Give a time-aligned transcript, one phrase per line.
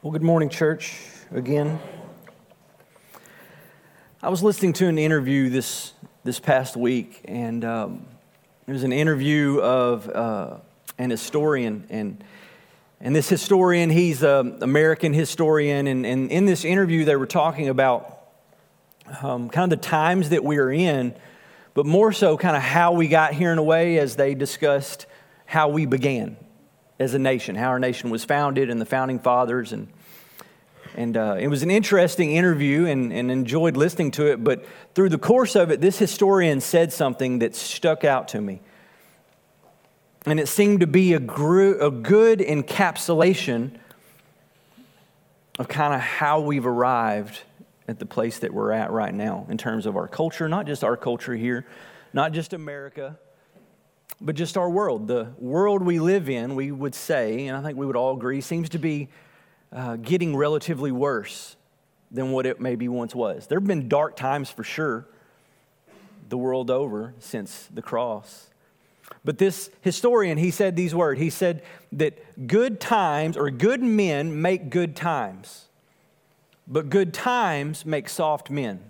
[0.00, 0.96] Well, good morning, church,
[1.32, 1.80] again.
[4.22, 8.06] I was listening to an interview this, this past week, and um,
[8.68, 10.58] it was an interview of uh,
[10.98, 11.84] an historian.
[11.90, 12.22] And,
[13.00, 17.68] and this historian, he's an American historian, and, and in this interview, they were talking
[17.68, 18.20] about
[19.20, 21.12] um, kind of the times that we are in,
[21.74, 25.06] but more so kind of how we got here in a way as they discussed
[25.44, 26.36] how we began
[26.98, 29.72] as a nation, how our nation was founded, and the founding fathers.
[29.72, 29.88] And,
[30.96, 34.42] and uh, it was an interesting interview and, and enjoyed listening to it.
[34.42, 38.60] But through the course of it, this historian said something that stuck out to me.
[40.26, 43.78] And it seemed to be a, a good encapsulation
[45.58, 47.40] of kind of how we've arrived
[47.86, 50.84] at the place that we're at right now in terms of our culture, not just
[50.84, 51.66] our culture here,
[52.12, 53.18] not just America,
[54.20, 55.06] but just our world.
[55.08, 58.40] The world we live in, we would say, and I think we would all agree,
[58.40, 59.08] seems to be
[59.72, 61.56] uh, getting relatively worse
[62.10, 63.46] than what it maybe once was.
[63.46, 65.06] There have been dark times for sure,
[66.28, 68.50] the world over since the cross.
[69.24, 71.20] But this historian, he said these words.
[71.20, 71.62] He said
[71.92, 75.66] that good times or good men make good times,
[76.66, 78.80] but good times make soft men.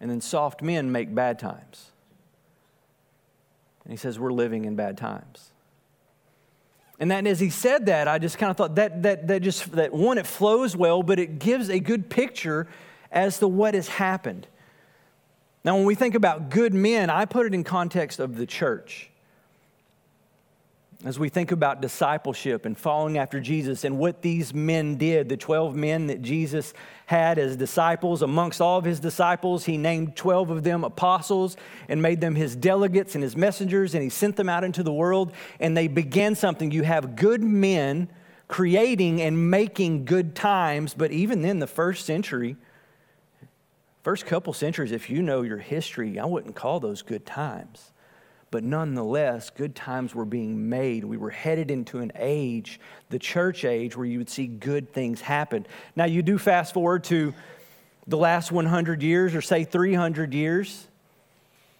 [0.00, 1.90] And then soft men make bad times.
[3.86, 5.52] And he says, We're living in bad times.
[6.98, 9.70] And that as he said that, I just kind of thought that, that, that just,
[9.72, 12.66] that one, it flows well, but it gives a good picture
[13.12, 14.48] as to what has happened.
[15.62, 19.10] Now, when we think about good men, I put it in context of the church
[21.04, 25.36] as we think about discipleship and following after Jesus and what these men did, the
[25.36, 26.72] 12 men that Jesus
[27.04, 31.56] had as disciples, amongst all of his disciples, he named 12 of them apostles
[31.88, 34.92] and made them his delegates and his messengers, and he sent them out into the
[34.92, 36.70] world, and they began something.
[36.70, 38.08] You have good men
[38.48, 42.56] creating and making good times, but even then, the first century,
[44.02, 47.92] first couple centuries, if you know your history, I wouldn't call those good times.
[48.50, 51.04] But nonetheless, good times were being made.
[51.04, 52.80] We were headed into an age,
[53.10, 55.66] the church age, where you would see good things happen.
[55.96, 57.34] Now, you do fast forward to
[58.06, 60.86] the last 100 years, or say 300 years,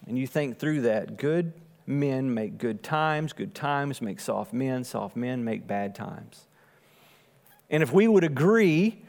[0.07, 1.17] and you think through that.
[1.17, 1.53] Good
[1.87, 6.47] men make good times, good times make soft men, soft men make bad times.
[7.71, 9.03] And if we would agree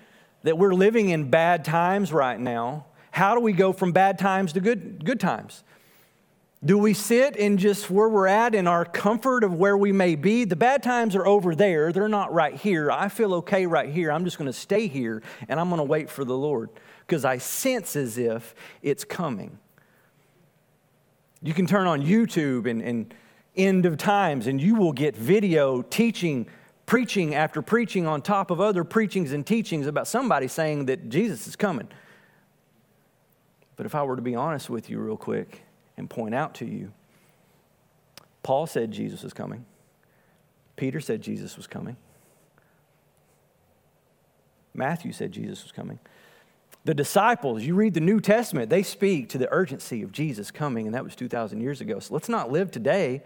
[0.43, 4.53] that we're living in bad times right now, how do we go from bad times
[4.53, 5.63] to good, good times?
[6.65, 10.15] Do we sit in just where we're at in our comfort of where we may
[10.15, 10.43] be?
[10.43, 11.91] The bad times are over there.
[11.91, 12.89] They're not right here.
[12.89, 14.11] I feel okay right here.
[14.11, 16.71] I'm just going to stay here and I'm going to wait for the Lord
[17.05, 19.59] because I sense as if it's coming.
[21.43, 23.13] You can turn on YouTube and, and
[23.55, 26.47] end of times and you will get video teaching,
[26.87, 31.45] preaching after preaching on top of other preachings and teachings about somebody saying that Jesus
[31.45, 31.87] is coming.
[33.75, 35.61] But if I were to be honest with you, real quick,
[35.97, 36.91] and point out to you.
[38.43, 39.65] Paul said Jesus was coming.
[40.75, 41.97] Peter said Jesus was coming.
[44.73, 45.99] Matthew said Jesus was coming.
[46.85, 50.85] The disciples, you read the New Testament, they speak to the urgency of Jesus coming,
[50.85, 51.99] and that was 2,000 years ago.
[51.99, 53.23] So let's not live today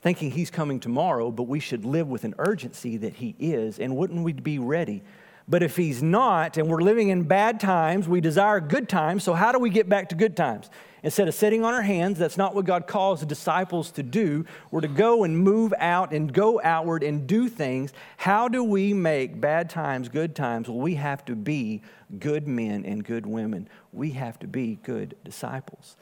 [0.00, 3.96] thinking he's coming tomorrow, but we should live with an urgency that he is, and
[3.96, 5.02] wouldn't we be ready?
[5.46, 9.34] But if he's not, and we're living in bad times, we desire good times, so
[9.34, 10.70] how do we get back to good times?
[11.04, 14.44] Instead of sitting on our hands, that's not what God calls the disciples to do.
[14.70, 17.92] We're to go and move out and go outward and do things.
[18.16, 20.68] How do we make bad times good times?
[20.68, 21.82] Well, we have to be
[22.20, 23.68] good men and good women.
[23.92, 25.96] We have to be good disciples.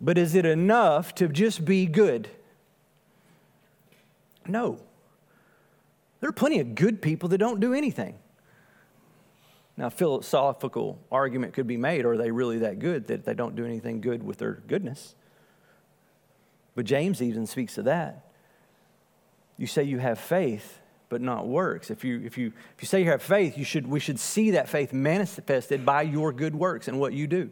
[0.00, 2.28] But is it enough to just be good?
[4.48, 4.80] No.
[6.20, 8.18] There are plenty of good people that don't do anything.
[9.76, 13.64] Now, philosophical argument could be made are they really that good that they don't do
[13.64, 15.14] anything good with their goodness?
[16.74, 18.26] But James even speaks of that.
[19.58, 20.78] You say you have faith,
[21.08, 21.90] but not works.
[21.90, 24.52] If you, if you, if you say you have faith, you should, we should see
[24.52, 27.50] that faith manifested by your good works and what you do.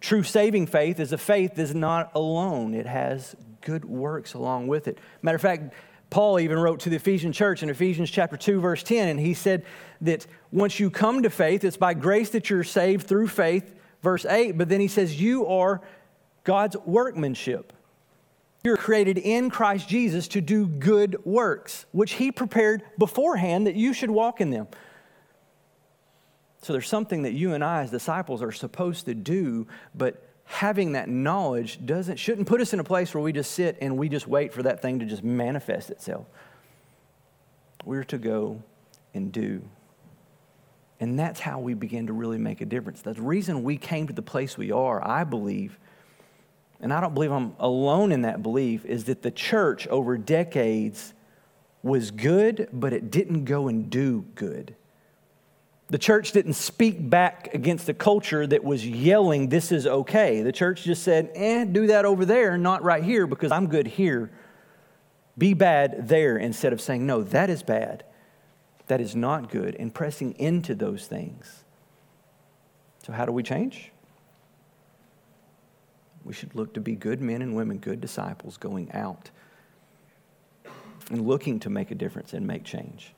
[0.00, 4.68] True saving faith is a faith that is not alone, it has good works along
[4.68, 4.98] with it.
[5.22, 5.74] Matter of fact,
[6.10, 9.34] Paul even wrote to the Ephesian church in Ephesians chapter 2 verse 10 and he
[9.34, 9.64] said
[10.00, 14.24] that once you come to faith it's by grace that you're saved through faith verse
[14.24, 15.82] 8 but then he says you are
[16.44, 17.72] God's workmanship.
[18.62, 23.92] You're created in Christ Jesus to do good works which he prepared beforehand that you
[23.92, 24.68] should walk in them.
[26.62, 30.92] So there's something that you and I as disciples are supposed to do but having
[30.92, 34.08] that knowledge doesn't shouldn't put us in a place where we just sit and we
[34.08, 36.26] just wait for that thing to just manifest itself.
[37.84, 38.62] We're to go
[39.12, 39.62] and do.
[40.98, 43.02] And that's how we begin to really make a difference.
[43.02, 45.78] The reason we came to the place we are, I believe,
[46.80, 51.12] and I don't believe I'm alone in that belief, is that the church over decades
[51.82, 54.74] was good, but it didn't go and do good.
[55.88, 60.42] The church didn't speak back against the culture that was yelling, This is okay.
[60.42, 63.86] The church just said, Eh, do that over there, not right here, because I'm good
[63.86, 64.30] here.
[65.38, 68.04] Be bad there, instead of saying, No, that is bad.
[68.88, 71.64] That is not good, and pressing into those things.
[73.04, 73.92] So, how do we change?
[76.24, 79.30] We should look to be good men and women, good disciples going out
[81.10, 83.14] and looking to make a difference and make change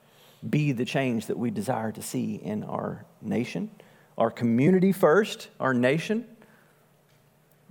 [0.49, 3.71] be the change that we desire to see in our nation,
[4.17, 6.27] our community first, our nation,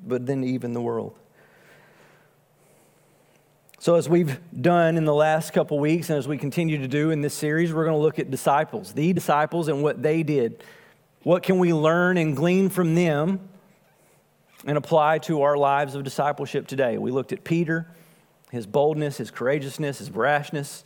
[0.05, 1.17] but then even the world.
[3.79, 7.11] So, as we've done in the last couple weeks, and as we continue to do
[7.11, 10.63] in this series, we're going to look at disciples, the disciples, and what they did.
[11.23, 13.39] What can we learn and glean from them
[14.65, 16.97] and apply to our lives of discipleship today?
[16.97, 17.87] We looked at Peter,
[18.49, 20.83] his boldness, his courageousness, his brashness.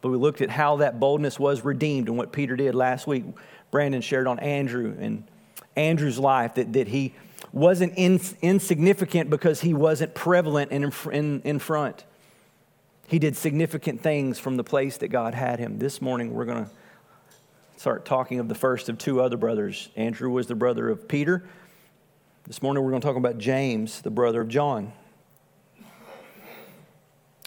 [0.00, 3.24] But we looked at how that boldness was redeemed and what Peter did last week.
[3.70, 5.24] Brandon shared on Andrew and
[5.76, 7.14] Andrew's life that, that he
[7.52, 12.04] wasn't in, insignificant because he wasn't prevalent in, in, in front.
[13.06, 15.78] He did significant things from the place that God had him.
[15.78, 16.70] This morning, we're going to
[17.76, 19.88] start talking of the first of two other brothers.
[19.96, 21.42] Andrew was the brother of Peter.
[22.46, 24.92] This morning, we're going to talk about James, the brother of John.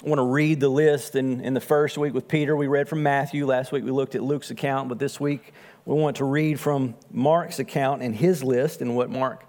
[0.04, 1.16] I want to read the list.
[1.16, 3.46] In, in the first week with Peter, we read from Matthew.
[3.46, 4.90] Last week, we looked at Luke's account.
[4.90, 5.54] But this week,
[5.86, 9.46] we want to read from Mark's account and his list and what Mark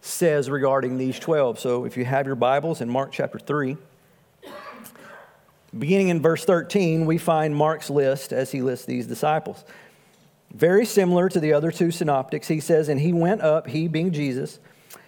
[0.00, 1.58] says regarding these 12.
[1.58, 3.76] So if you have your Bibles in Mark chapter 3,
[5.78, 9.66] beginning in verse 13, we find Mark's list as he lists these disciples.
[10.54, 14.12] Very similar to the other two synoptics, he says, And he went up, he being
[14.12, 14.60] Jesus,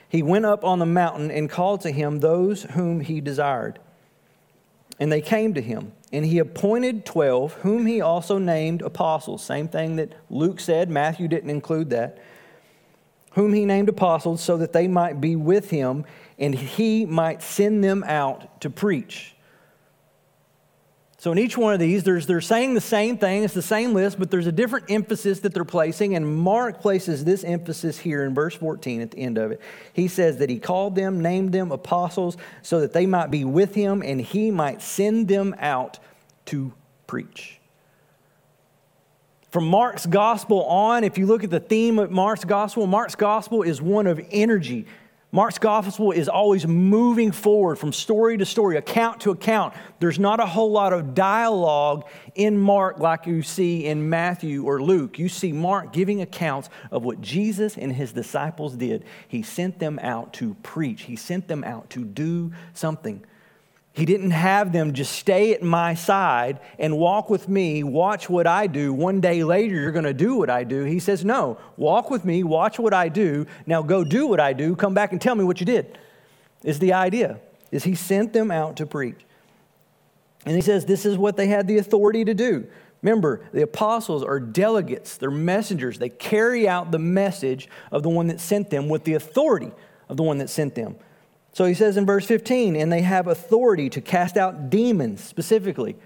[0.06, 3.78] he went up on the mountain and called to him those whom he desired
[5.02, 5.90] and they came to him.
[6.12, 9.42] And he appointed 12, whom he also named apostles.
[9.42, 10.88] Same thing that Luke said.
[10.88, 12.18] Matthew didn't include that.
[13.32, 16.04] Whom he named apostles so that they might be with him
[16.38, 19.34] and he might send them out to preach
[21.22, 24.18] so in each one of these, they're saying the same thing, it's the same list,
[24.18, 26.16] but there's a different emphasis that they're placing.
[26.16, 29.60] And Mark places this emphasis here in verse 14 at the end of it.
[29.92, 33.72] He says that he called them, named them apostles, so that they might be with
[33.76, 36.00] him and he might send them out
[36.46, 36.72] to
[37.06, 37.60] preach.
[39.52, 43.62] From Mark's gospel on, if you look at the theme of Mark's gospel, Mark's gospel
[43.62, 44.86] is one of energy,
[45.34, 49.72] Mark's gospel is always moving forward from story to story, account to account.
[49.98, 54.82] There's not a whole lot of dialogue in Mark like you see in Matthew or
[54.82, 55.18] Luke.
[55.18, 59.06] You see Mark giving accounts of what Jesus and his disciples did.
[59.26, 63.24] He sent them out to preach, he sent them out to do something.
[63.94, 68.46] He didn't have them just stay at my side and walk with me, watch what
[68.46, 68.92] I do.
[68.92, 70.84] One day later, you're going to do what I do.
[70.84, 73.46] He says, No, walk with me, watch what I do.
[73.66, 74.74] Now go do what I do.
[74.74, 75.98] Come back and tell me what you did.
[76.64, 77.38] Is the idea.
[77.70, 79.20] Is he sent them out to preach.
[80.46, 82.66] And he says this is what they had the authority to do.
[83.02, 85.98] Remember, the apostles are delegates, they're messengers.
[85.98, 89.72] They carry out the message of the one that sent them with the authority
[90.08, 90.96] of the one that sent them.
[91.52, 95.96] So he says in verse 15, and they have authority to cast out demons specifically.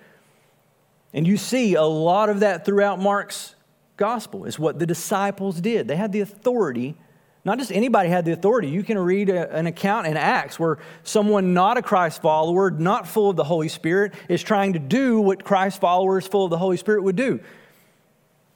[1.12, 3.54] And you see a lot of that throughout Mark's
[3.96, 5.88] gospel, is what the disciples did.
[5.88, 6.96] They had the authority.
[7.44, 8.68] Not just anybody had the authority.
[8.68, 13.06] You can read a, an account in Acts where someone not a Christ follower, not
[13.06, 16.58] full of the Holy Spirit, is trying to do what Christ followers full of the
[16.58, 17.40] Holy Spirit would do.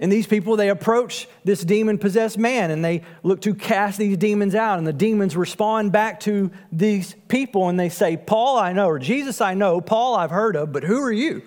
[0.01, 4.17] And these people, they approach this demon possessed man and they look to cast these
[4.17, 4.79] demons out.
[4.79, 8.99] And the demons respond back to these people and they say, Paul, I know, or
[8.99, 11.43] Jesus, I know, Paul, I've heard of, but who are you?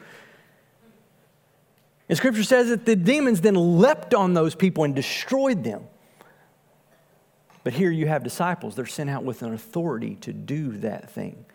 [2.07, 5.86] And scripture says that the demons then leapt on those people and destroyed them.
[7.63, 8.75] But here you have disciples.
[8.75, 11.45] They're sent out with an authority to do that thing.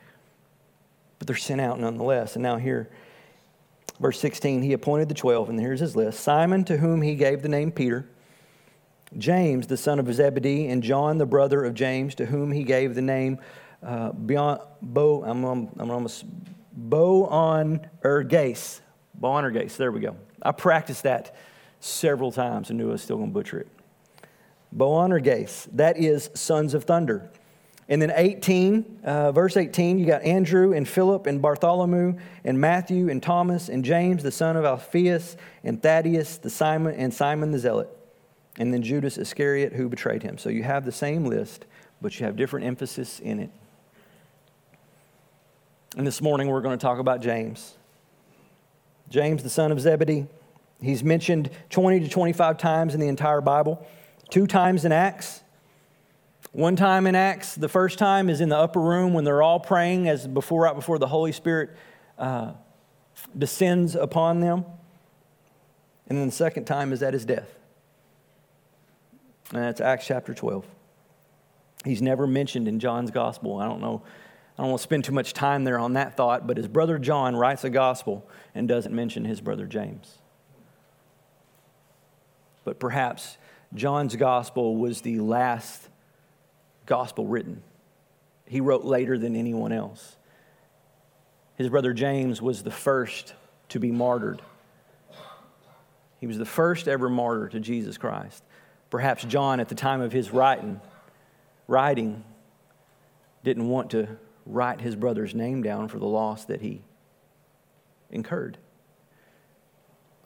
[1.18, 2.34] But they're sent out nonetheless.
[2.34, 2.90] And now here,
[4.00, 7.42] Verse 16, he appointed the 12, and here's his list Simon, to whom he gave
[7.42, 8.08] the name Peter,
[9.16, 12.94] James, the son of Zebedee, and John, the brother of James, to whom he gave
[12.94, 13.38] the name
[13.82, 16.24] uh, Bo, I'm, I'm almost,
[16.76, 18.80] Boanerges.
[19.14, 20.16] Boanerges, there we go.
[20.42, 21.34] I practiced that
[21.80, 23.68] several times and knew I was still going to butcher it.
[24.72, 27.30] Boanerges, that is sons of thunder.
[27.90, 33.08] And then 18, uh, verse 18, you got Andrew and Philip and Bartholomew and Matthew
[33.08, 37.58] and Thomas and James, the son of Alphaeus, and Thaddeus, the Simon, and Simon the
[37.58, 37.88] Zealot,
[38.58, 40.36] and then Judas Iscariot who betrayed him.
[40.36, 41.64] So you have the same list,
[42.02, 43.50] but you have different emphasis in it.
[45.96, 47.74] And this morning we're going to talk about James.
[49.08, 50.26] James, the son of Zebedee.
[50.82, 53.86] He's mentioned 20 to 25 times in the entire Bible,
[54.28, 55.42] two times in Acts
[56.52, 59.60] one time in Acts, the first time is in the upper room when they're all
[59.60, 61.70] praying as before, right before the Holy Spirit
[62.18, 62.52] uh,
[63.36, 64.64] descends upon them.
[66.06, 67.54] And then the second time is at his death.
[69.52, 70.66] And that's Acts chapter 12.
[71.84, 73.58] He's never mentioned in John's gospel.
[73.58, 74.02] I don't know.
[74.58, 76.98] I don't want to spend too much time there on that thought, but his brother
[76.98, 80.18] John writes a gospel and doesn't mention his brother James.
[82.64, 83.38] But perhaps
[83.72, 85.88] John's gospel was the last
[86.88, 87.62] gospel written.
[88.46, 90.16] He wrote later than anyone else.
[91.56, 93.34] His brother James was the first
[93.68, 94.40] to be martyred.
[96.18, 98.42] He was the first ever martyr to Jesus Christ.
[98.90, 100.80] Perhaps John, at the time of his writing,
[101.66, 102.24] writing,
[103.44, 104.08] didn't want to
[104.46, 106.80] write his brother's name down for the loss that he
[108.10, 108.56] incurred.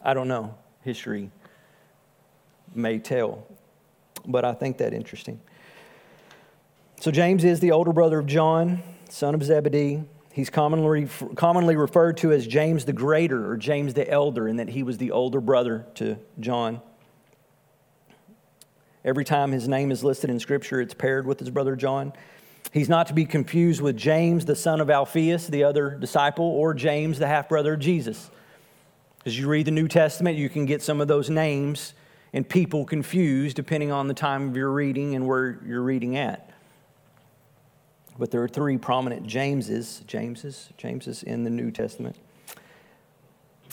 [0.01, 0.55] I don't know.
[0.83, 1.31] History
[2.73, 3.47] may tell,
[4.25, 5.41] but I think that interesting.
[7.03, 10.05] So, James is the older brother of John, son of Zebedee.
[10.33, 14.69] He's commonly, commonly referred to as James the Greater or James the Elder, in that
[14.69, 16.81] he was the older brother to John.
[19.05, 22.13] Every time his name is listed in Scripture, it's paired with his brother John.
[22.73, 26.73] He's not to be confused with James, the son of Alphaeus, the other disciple, or
[26.73, 28.31] James, the half brother of Jesus.
[29.27, 31.95] As you read the New Testament, you can get some of those names
[32.33, 36.52] and people confused depending on the time of your reading and where you're reading at.
[38.19, 42.17] But there are three prominent Jameses, Jameses, Jameses in the New Testament.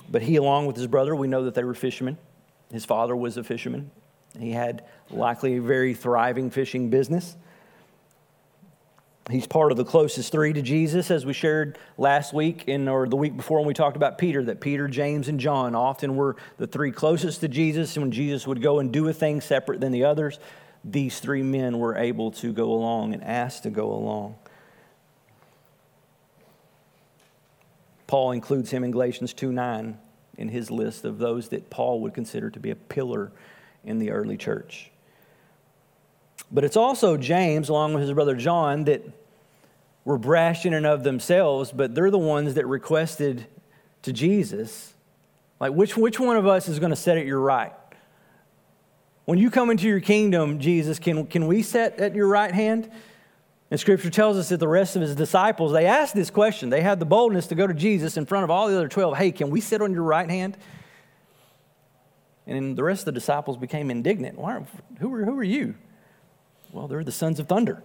[0.09, 2.17] But he, along with his brother, we know that they were fishermen.
[2.71, 3.91] His father was a fisherman.
[4.37, 7.35] He had likely a very thriving fishing business.
[9.29, 13.07] He's part of the closest three to Jesus, as we shared last week in, or
[13.07, 16.35] the week before when we talked about Peter, that Peter, James, and John often were
[16.57, 17.95] the three closest to Jesus.
[17.95, 20.39] And when Jesus would go and do a thing separate than the others,
[20.83, 24.35] these three men were able to go along and asked to go along.
[28.07, 29.97] Paul includes him in Galatians 2 9
[30.37, 33.31] in his list of those that Paul would consider to be a pillar
[33.83, 34.89] in the early church.
[36.51, 39.03] But it's also James, along with his brother John, that
[40.05, 43.45] were brash in and of themselves, but they're the ones that requested
[44.01, 44.93] to Jesus,
[45.59, 47.73] like, which, which one of us is going to set at your right?
[49.29, 52.89] When you come into your kingdom, Jesus, can, can we sit at your right hand?
[53.69, 56.71] And scripture tells us that the rest of his disciples, they asked this question.
[56.71, 59.15] They had the boldness to go to Jesus in front of all the other 12.
[59.15, 60.57] Hey, can we sit on your right hand?
[62.47, 64.39] And the rest of the disciples became indignant.
[64.39, 64.65] Why,
[64.97, 65.75] who, are, who are you?
[66.71, 67.83] Well, they're the sons of thunder.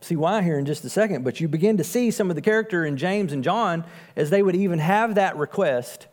[0.00, 2.42] See why here in just a second, but you begin to see some of the
[2.42, 6.06] character in James and John as they would even have that request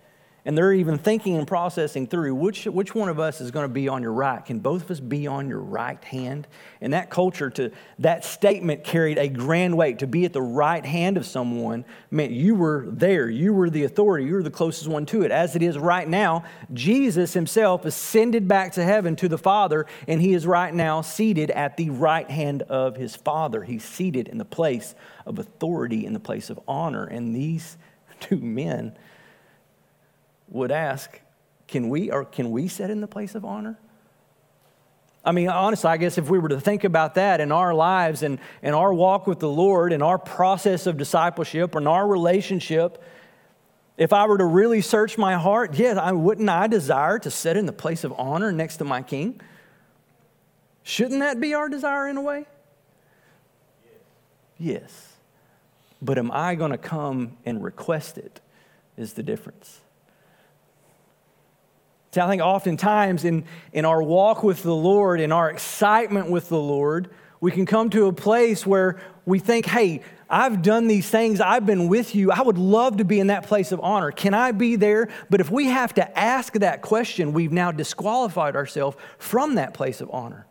[0.46, 3.74] and they're even thinking and processing through which, which one of us is going to
[3.74, 4.46] be on your right?
[4.46, 6.48] Can both of us be on your right hand?
[6.82, 10.00] And that culture, to that statement carried a grand weight.
[10.00, 13.86] To be at the right hand of someone meant you were there, you were the
[13.86, 15.32] authority, you were the closest one to it.
[15.32, 20.22] As it is right now, Jesus himself ascended back to heaven to the Father, and
[20.22, 23.64] he is right now seated at the right hand of his Father.
[23.64, 24.94] He's seated in the place
[25.26, 27.06] of authority, in the place of honor.
[27.06, 27.78] And these
[28.20, 28.96] two men,
[30.56, 31.20] would ask,
[31.68, 33.78] can we or can we sit in the place of honor?
[35.24, 38.22] I mean, honestly, I guess if we were to think about that in our lives
[38.22, 43.04] and, in our walk with the Lord and our process of discipleship and our relationship,
[43.98, 47.58] if I were to really search my heart, yes, I wouldn't I desire to sit
[47.58, 49.42] in the place of honor next to my king?
[50.84, 52.46] Shouldn't that be our desire in a way?
[54.60, 55.14] Yes.
[56.02, 58.42] But am I going to come and request it?
[58.96, 59.82] Is the difference.
[62.18, 66.60] I think oftentimes in, in our walk with the Lord, in our excitement with the
[66.60, 67.10] Lord,
[67.42, 71.40] we can come to a place where we think, hey, I've done these things.
[71.40, 72.32] I've been with you.
[72.32, 74.12] I would love to be in that place of honor.
[74.12, 75.10] Can I be there?
[75.30, 80.02] But if we have to ask that question, we've now disqualified ourselves from that place
[80.02, 80.48] of honor.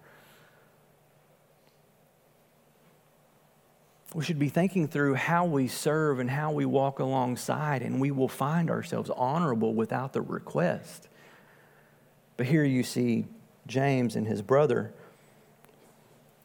[4.14, 8.12] We should be thinking through how we serve and how we walk alongside, and we
[8.12, 11.08] will find ourselves honorable without the request.
[12.36, 13.26] But here you see
[13.66, 14.92] James and his brother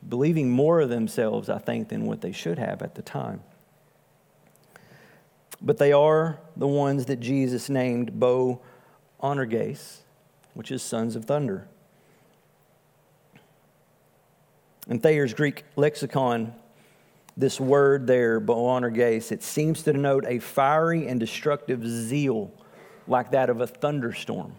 [0.08, 3.42] believing more of themselves, I think, than what they should have at the time.
[5.62, 8.62] But they are the ones that Jesus named Bo
[9.22, 10.00] Anerges,
[10.54, 11.68] which is sons of thunder.
[14.88, 16.54] In Thayer's Greek lexicon,
[17.36, 22.52] this word there, Boanerges, it seems to denote a fiery and destructive zeal
[23.08, 24.56] like that of a thunderstorm,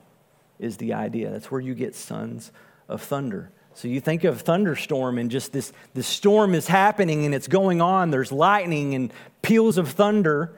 [0.60, 1.30] is the idea.
[1.30, 2.52] That's where you get sons
[2.88, 3.50] of thunder.
[3.74, 7.80] So you think of thunderstorm and just this, this storm is happening and it's going
[7.80, 8.10] on.
[8.10, 9.12] There's lightning and
[9.42, 10.52] peals of thunder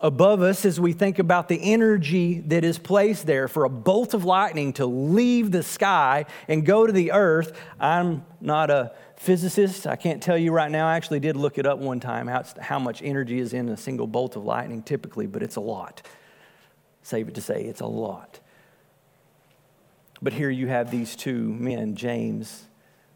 [0.00, 4.14] above us as we think about the energy that is placed there for a bolt
[4.14, 7.58] of lightning to leave the sky and go to the earth.
[7.78, 9.86] I'm not a physicist.
[9.86, 10.88] I can't tell you right now.
[10.88, 13.76] I actually did look it up one time how, how much energy is in a
[13.76, 16.00] single bolt of lightning typically, but it's a lot.
[17.02, 18.40] Save it to say, it's a lot.
[20.22, 22.64] But here you have these two men, James,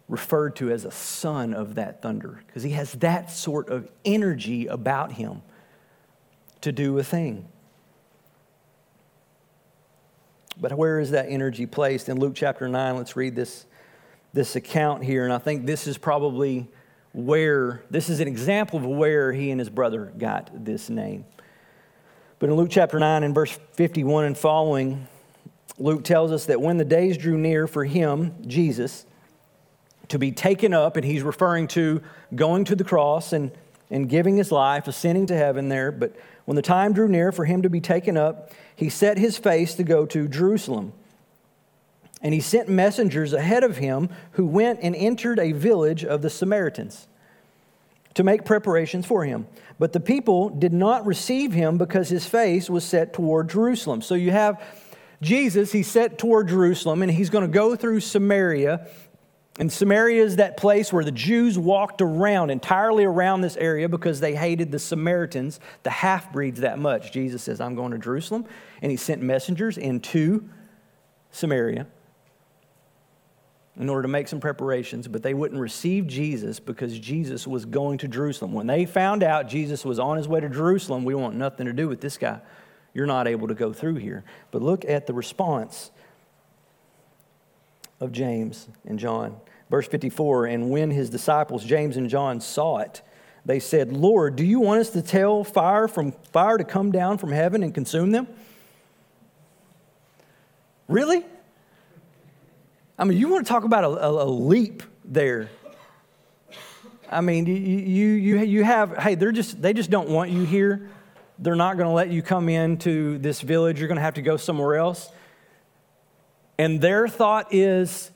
[0.09, 4.67] referred to as a son of that thunder, because he has that sort of energy
[4.67, 5.43] about him
[6.63, 7.47] to do a thing.
[10.61, 12.09] But where is that energy placed?
[12.09, 13.67] In Luke chapter 9, let's read this,
[14.33, 15.25] this account here.
[15.25, 16.69] And I think this is probably
[17.13, 21.25] where, this is an example of where he and his brother got this name.
[22.45, 25.09] But in Luke chapter 9, and verse 51 and following,
[25.79, 29.07] Luke tells us that when the days drew near for him, Jesus,
[30.09, 32.03] to be taken up, and he's referring to
[32.35, 33.51] going to the cross and,
[33.91, 37.47] and giving his life, ascending to heaven there, but when the time drew near for
[37.47, 40.93] him to be taken up, he set his face to go to Jerusalem.
[42.21, 46.29] And he sent messengers ahead of him who went and entered a village of the
[46.29, 47.09] Samaritans
[48.13, 49.47] to make preparations for him.
[49.79, 54.03] But the people did not receive him because his face was set toward Jerusalem.
[54.03, 54.63] So you have
[55.21, 58.87] Jesus, he's set toward Jerusalem, and he's going to go through Samaria
[59.59, 64.19] and Samaria is that place where the Jews walked around, entirely around this area, because
[64.19, 67.13] they hated the Samaritans, the half breeds, that much.
[67.13, 68.47] Jesus says, I'm going to Jerusalem.
[68.83, 70.49] And he sent messengers into
[71.31, 71.87] Samaria
[73.77, 77.99] in order to make some preparations, but they wouldn't receive Jesus because Jesus was going
[77.99, 78.53] to Jerusalem.
[78.53, 81.73] When they found out Jesus was on his way to Jerusalem, we want nothing to
[81.73, 82.41] do with this guy.
[82.93, 84.23] You're not able to go through here.
[84.53, 85.91] But look at the response
[88.01, 89.37] of James and John.
[89.71, 93.03] Verse 54 And when his disciples, James and John, saw it,
[93.45, 97.19] they said, Lord, do you want us to tell fire from fire to come down
[97.19, 98.29] from heaven and consume them?
[100.87, 101.25] Really?
[102.99, 105.51] I mean, you want to talk about a, a, a leap there.
[107.11, 110.89] I mean, you, you, you have, hey, they're just, they just don't want you here.
[111.39, 113.79] They're not going to let you come into this village.
[113.79, 115.11] You're going to have to go somewhere else.
[116.59, 118.11] And their thought is,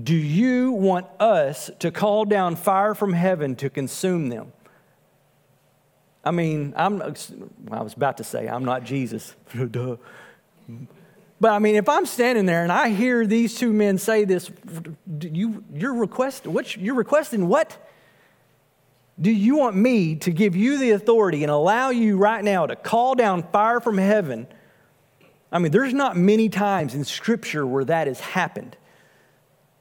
[0.00, 4.52] do you want us to call down fire from heaven to consume them?
[6.24, 9.34] I mean, I'm, I was about to say, I'm not Jesus.
[11.40, 14.50] But I mean, if I'm standing there and I hear these two men say this,
[15.20, 17.76] you, you're, request, what, you're requesting what?
[19.20, 22.76] Do you want me to give you the authority and allow you right now to
[22.76, 24.46] call down fire from heaven
[25.54, 28.76] I mean, there's not many times in Scripture where that has happened.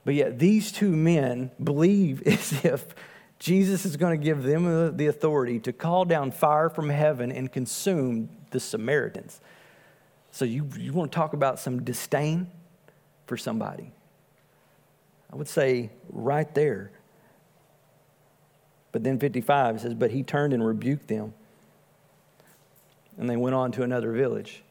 [0.05, 2.93] But yet, these two men believe as if
[3.39, 7.51] Jesus is going to give them the authority to call down fire from heaven and
[7.51, 9.41] consume the Samaritans.
[10.33, 12.47] So, you, you want to talk about some disdain
[13.27, 13.91] for somebody?
[15.31, 16.89] I would say right there.
[18.91, 21.35] But then 55 says, But he turned and rebuked them.
[23.19, 24.63] And they went on to another village.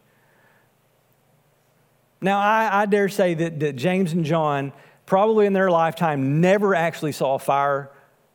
[2.21, 4.73] Now, I, I dare say that, that James and John,
[5.07, 7.89] probably in their lifetime, never actually saw fire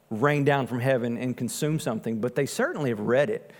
[0.09, 3.51] rain down from heaven and consume something, but they certainly have read it.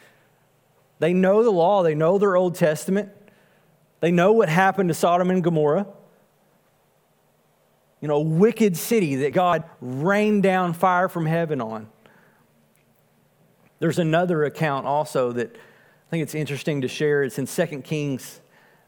[0.99, 3.11] They know the law, they know their Old Testament,
[3.99, 5.87] they know what happened to Sodom and Gomorrah.
[8.01, 11.89] You know, a wicked city that God rained down fire from heaven on.
[13.79, 17.23] There's another account also that I think it's interesting to share.
[17.23, 18.39] It's in 2 Kings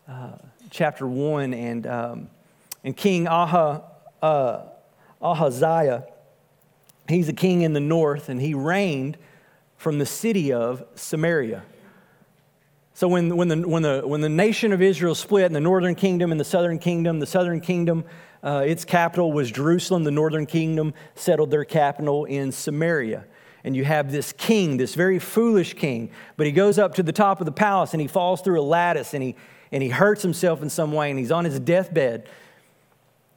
[0.07, 0.37] uh,
[0.69, 2.29] chapter 1, and, um,
[2.83, 4.61] and King uh,
[5.21, 6.05] Ahaziah,
[7.07, 9.17] he's a king in the north, and he reigned
[9.77, 11.63] from the city of Samaria.
[12.99, 15.95] So when, when, the, when, the, when the nation of Israel split in the northern
[15.95, 18.03] kingdom and the southern kingdom, the southern kingdom,
[18.43, 20.03] uh, its capital was Jerusalem.
[20.03, 23.23] The northern kingdom settled their capital in Samaria.
[23.63, 27.13] And you have this king, this very foolish king, but he goes up to the
[27.13, 29.37] top of the palace and he falls through a lattice and he,
[29.71, 32.27] and he hurts himself in some way and he's on his deathbed.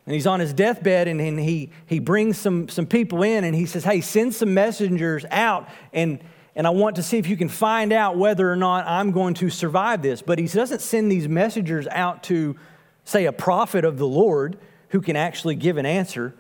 [0.06, 3.54] And he's on his deathbed and, and he, he brings some, some people in and
[3.54, 6.18] he says, Hey, send some messengers out and,
[6.54, 9.34] and I want to see if you can find out whether or not I'm going
[9.34, 10.20] to survive this.
[10.20, 12.56] But he doesn't send these messengers out to,
[13.04, 16.34] say, a prophet of the Lord who can actually give an answer.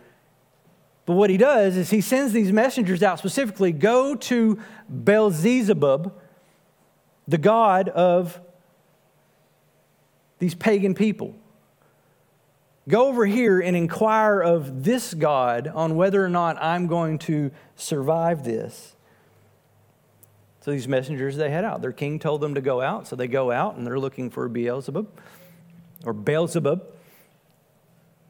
[1.06, 4.60] But what he does is he sends these messengers out specifically go to
[5.04, 6.12] Beelzebub,
[7.26, 8.40] the god of
[10.38, 11.34] these pagan people.
[12.88, 17.52] Go over here and inquire of this God on whether or not I'm going to
[17.76, 18.96] survive this.
[20.62, 21.82] So these messengers, they head out.
[21.82, 24.48] Their king told them to go out, so they go out and they're looking for
[24.48, 25.08] Beelzebub
[26.04, 26.82] or Beelzebub.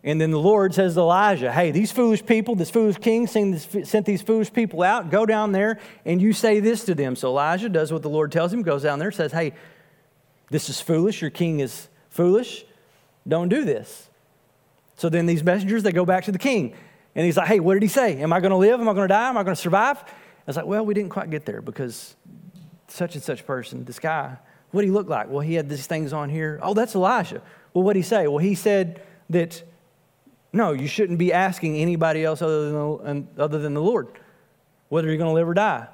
[0.04, 4.06] And then the Lord says to Elijah, Hey, these foolish people, this foolish king sent
[4.06, 5.10] these foolish people out.
[5.10, 7.14] Go down there and you say this to them.
[7.14, 9.52] So Elijah does what the Lord tells him, goes down there, says, Hey,
[10.50, 11.20] this is foolish.
[11.20, 12.64] Your king is foolish.
[13.28, 14.08] Don't do this.
[14.96, 16.74] So then these messengers, they go back to the king.
[17.14, 18.20] And he's like, Hey, what did he say?
[18.20, 18.80] Am I going to live?
[18.80, 19.28] Am I going to die?
[19.28, 19.98] Am I going to survive?
[20.02, 20.10] I
[20.46, 22.16] was like, Well, we didn't quite get there because
[22.92, 24.36] such and such person, this guy,
[24.70, 25.28] what did he look like?
[25.28, 26.58] Well, he had these things on here.
[26.62, 27.42] Oh, that's Elijah.
[27.74, 28.26] Well, what did he say?
[28.26, 29.62] Well, he said that
[30.52, 34.08] no, you shouldn't be asking anybody else other than the, other than the Lord
[34.90, 35.88] whether you're going to live or die.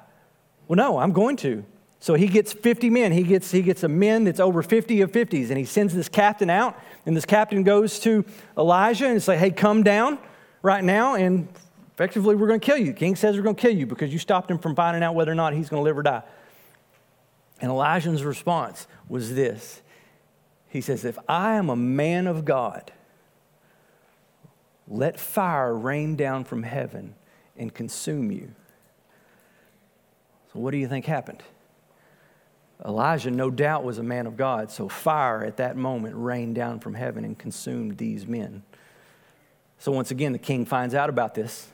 [0.67, 1.63] Well, no, I'm going to.
[2.01, 3.13] So he gets 50 men.
[3.13, 6.09] He gets, he gets a men that's over 50 of 50s, and he sends this
[6.09, 6.77] captain out.
[7.05, 8.25] And this captain goes to
[8.57, 10.19] Elijah and say, Hey, come down
[10.61, 11.47] right now, and
[11.93, 12.91] effectively, we're going to kill you.
[12.91, 15.31] King says we're going to kill you because you stopped him from finding out whether
[15.31, 16.23] or not he's going to live or die.
[17.61, 19.81] And Elijah's response was this
[20.67, 22.91] He says, If I am a man of God,
[24.87, 27.15] let fire rain down from heaven
[27.57, 28.55] and consume you.
[30.51, 31.43] So, what do you think happened?
[32.83, 36.79] Elijah, no doubt, was a man of God, so fire at that moment rained down
[36.79, 38.63] from heaven and consumed these men.
[39.77, 41.67] So, once again, the king finds out about this.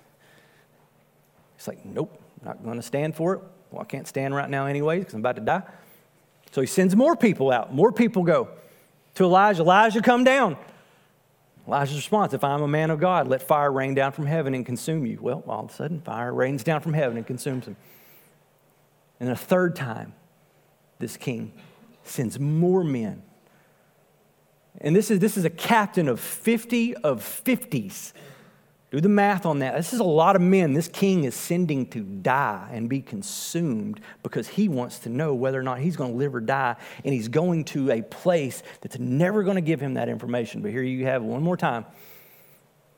[1.56, 3.42] He's like, Nope, not going to stand for it.
[3.72, 5.64] Well, I can't stand right now, anyways, because I'm about to die.
[6.52, 7.74] So, he sends more people out.
[7.74, 8.50] More people go
[9.16, 9.62] to Elijah.
[9.62, 10.58] Elijah, come down.
[11.68, 14.66] Elijah's response If I'm a man of God, let fire rain down from heaven and
[14.66, 15.18] consume you.
[15.22, 17.76] Well, all of a sudden, fire rains down from heaven and consumes him.
[19.20, 20.14] And a third time,
[21.00, 21.54] this king
[22.04, 23.24] sends more men.
[24.82, 28.14] And this is, this is a captain of 50 of 50s
[28.96, 29.76] do the math on that.
[29.76, 34.00] This is a lot of men this king is sending to die and be consumed
[34.24, 36.78] because he wants to know whether or not he's going to live or die.
[37.04, 40.62] And he's going to a place that's never going to give him that information.
[40.62, 41.86] But here you have one more time.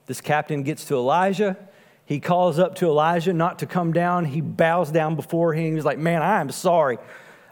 [0.05, 1.57] This captain gets to Elijah.
[2.05, 4.25] He calls up to Elijah not to come down.
[4.25, 5.73] He bows down before him.
[5.73, 6.99] He's like, Man, I am sorry.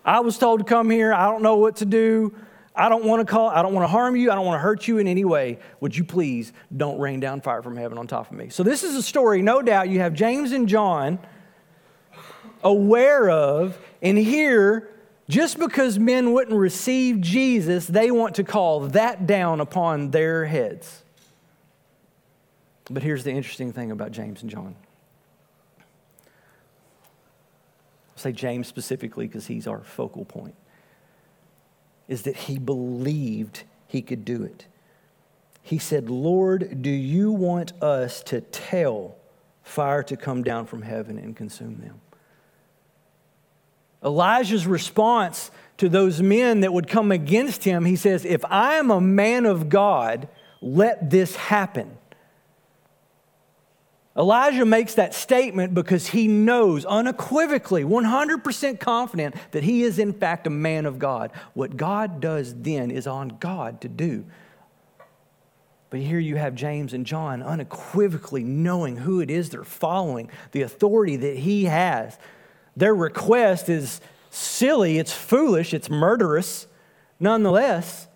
[0.05, 1.11] I was told to come here.
[1.15, 2.35] I don't know what to do.
[2.75, 4.31] I don't want to call, I don't want to harm you.
[4.31, 5.59] I don't want to hurt you in any way.
[5.79, 8.49] Would you please don't rain down fire from heaven on top of me?
[8.49, 11.19] So, this is a story, no doubt, you have James and John
[12.63, 14.89] aware of, and here,
[15.29, 21.03] just because men wouldn't receive Jesus, they want to call that down upon their heads.
[22.89, 24.75] But here's the interesting thing about James and John.
[28.11, 30.55] I'll say James specifically because he's our focal point
[32.07, 34.65] is that he believed he could do it.
[35.61, 39.15] He said, Lord, do you want us to tell
[39.63, 42.01] fire to come down from heaven and consume them?
[44.03, 48.91] Elijah's response to those men that would come against him, he says, If I am
[48.91, 50.27] a man of God,
[50.61, 51.97] let this happen.
[54.17, 60.47] Elijah makes that statement because he knows unequivocally, 100% confident, that he is in fact
[60.47, 61.31] a man of God.
[61.53, 64.25] What God does then is on God to do.
[65.89, 70.61] But here you have James and John unequivocally knowing who it is they're following, the
[70.61, 72.17] authority that he has.
[72.75, 73.99] Their request is
[74.29, 76.67] silly, it's foolish, it's murderous.
[77.19, 78.07] Nonetheless,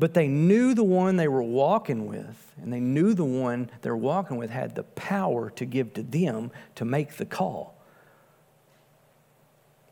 [0.00, 3.94] but they knew the one they were walking with, and they knew the one they're
[3.94, 7.76] walking with had the power to give to them to make the call.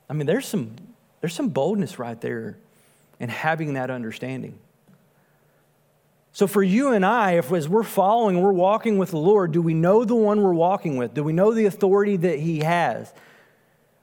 [0.09, 0.75] I mean, there's some,
[1.21, 2.57] there's some boldness right there
[3.21, 4.59] in having that understanding.
[6.33, 9.61] So, for you and I, if as we're following, we're walking with the Lord, do
[9.61, 11.12] we know the one we're walking with?
[11.12, 13.12] Do we know the authority that He has?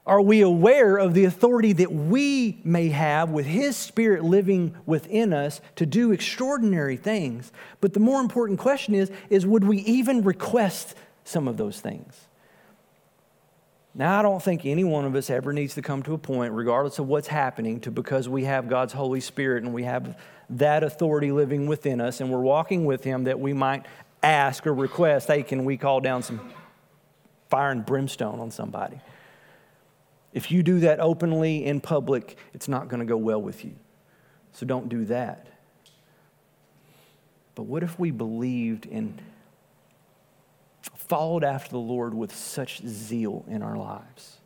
[0.06, 5.32] Are we aware of the authority that we may have with His Spirit living within
[5.32, 7.50] us to do extraordinary things?
[7.80, 12.14] But the more important question is, is would we even request some of those things?
[13.96, 16.52] Now, I don't think any one of us ever needs to come to a point,
[16.52, 20.84] regardless of what's happening, to because we have God's Holy Spirit and we have that
[20.84, 23.86] authority living within us and we're walking with Him, that we might
[24.22, 26.52] ask or request, hey, can we call down some
[27.48, 29.00] fire and brimstone on somebody?
[30.36, 33.74] If you do that openly in public, it's not going to go well with you.
[34.52, 35.46] So don't do that.
[37.54, 39.22] But what if we believed and
[40.82, 44.36] followed after the Lord with such zeal in our lives?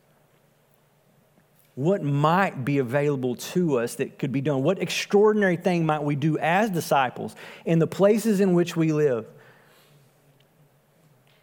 [1.75, 4.63] What might be available to us that could be done?
[4.63, 9.27] What extraordinary thing might we do as disciples in the places in which we live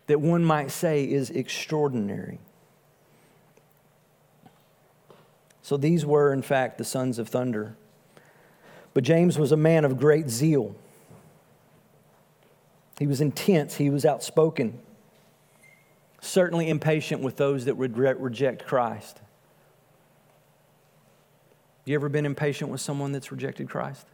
[0.07, 2.39] that one might say is extraordinary?
[5.69, 7.77] So these were, in fact, the sons of thunder.
[8.95, 10.75] But James was a man of great zeal.
[12.99, 14.81] He was intense, he was outspoken,
[16.23, 19.21] certainly impatient with those that would reject Christ.
[21.85, 24.07] You ever been impatient with someone that's rejected Christ?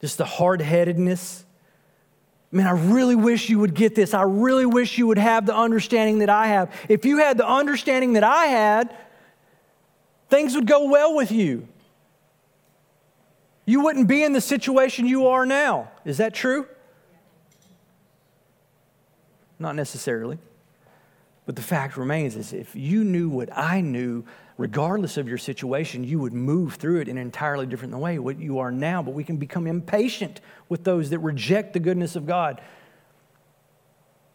[0.00, 1.44] Just the hard headedness.
[2.52, 4.14] Man, I really wish you would get this.
[4.14, 6.72] I really wish you would have the understanding that I have.
[6.88, 8.94] If you had the understanding that I had,
[10.28, 11.66] things would go well with you
[13.64, 15.90] you wouldn't be in the situation you are now.
[16.04, 16.66] Is that true?
[19.58, 20.38] Not necessarily.
[21.46, 24.24] But the fact remains is if you knew what I knew,
[24.62, 28.38] regardless of your situation, you would move through it in an entirely different way what
[28.38, 29.02] you are now.
[29.02, 32.60] But we can become impatient with those that reject the goodness of God.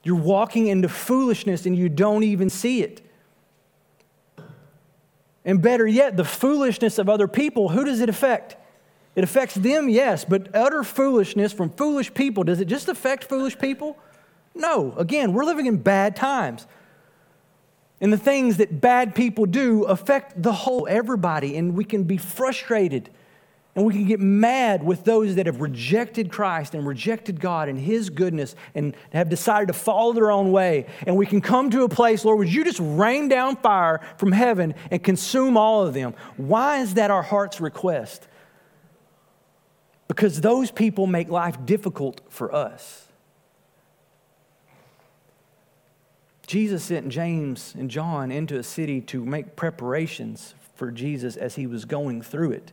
[0.04, 3.10] You're walking into foolishness and you don't even see it.
[5.46, 8.58] And better yet, the foolishness of other people, who does it affect?
[9.16, 13.58] It affects them, yes, but utter foolishness from foolish people, does it just affect foolish
[13.58, 13.98] people?
[14.54, 14.94] No.
[14.98, 16.68] Again, we're living in bad times.
[18.00, 22.18] And the things that bad people do affect the whole everybody, and we can be
[22.18, 23.10] frustrated
[23.76, 27.80] and we can get mad with those that have rejected Christ and rejected God and
[27.80, 30.88] His goodness and have decided to follow their own way.
[31.06, 34.32] And we can come to a place, Lord, would you just rain down fire from
[34.32, 36.16] heaven and consume all of them?
[36.38, 38.28] Why is that our heart's request?
[40.08, 43.07] because those people make life difficult for us.
[46.48, 51.68] Jesus sent James and John into a city to make preparations for Jesus as he
[51.68, 52.72] was going through it.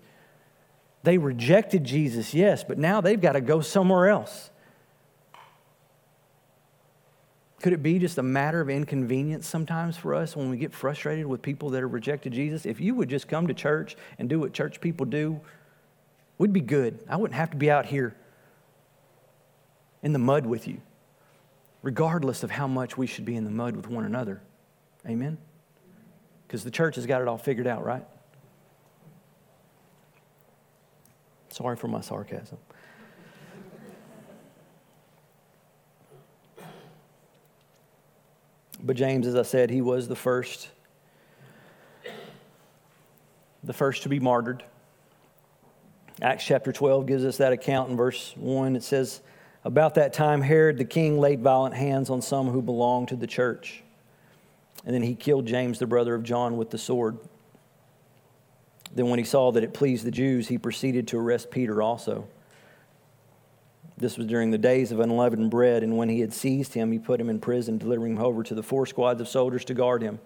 [1.03, 4.51] They rejected Jesus, yes, but now they've got to go somewhere else.
[7.61, 11.27] Could it be just a matter of inconvenience sometimes for us when we get frustrated
[11.27, 12.65] with people that have rejected Jesus?
[12.65, 15.41] If you would just come to church and do what church people do,
[16.39, 16.99] We'd be good.
[17.09, 18.15] I wouldn't have to be out here
[20.03, 20.81] in the mud with you,
[21.85, 24.40] regardless of how much we should be in the mud with one another.
[25.07, 25.37] Amen?
[26.47, 28.03] Because the church has got it all figured out, right?
[31.51, 32.57] Sorry for my sarcasm.
[38.83, 40.70] But James, as I said, he was the first,
[43.62, 44.64] the first to be martyred.
[46.23, 48.75] Acts chapter 12 gives us that account in verse 1.
[48.75, 49.20] It says,
[49.64, 53.27] About that time, Herod the king laid violent hands on some who belonged to the
[53.27, 53.83] church.
[54.85, 57.18] And then he killed James, the brother of John, with the sword.
[58.94, 62.29] Then, when he saw that it pleased the Jews, he proceeded to arrest Peter also.
[63.96, 66.98] This was during the days of unleavened bread, and when he had seized him, he
[66.98, 70.03] put him in prison, delivering him over to the four squads of soldiers to guard
[70.03, 70.18] him.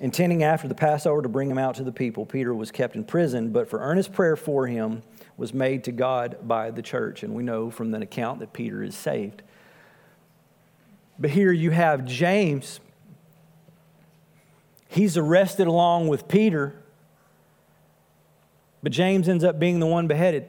[0.00, 3.04] Intending after the Passover to bring him out to the people, Peter was kept in
[3.04, 5.02] prison, but for earnest prayer for him,
[5.38, 7.22] was made to God by the church.
[7.22, 9.40] And we know from the account that Peter is saved.
[11.18, 12.80] But here you have James.
[14.88, 16.74] He's arrested along with Peter,
[18.82, 20.48] but James ends up being the one beheaded.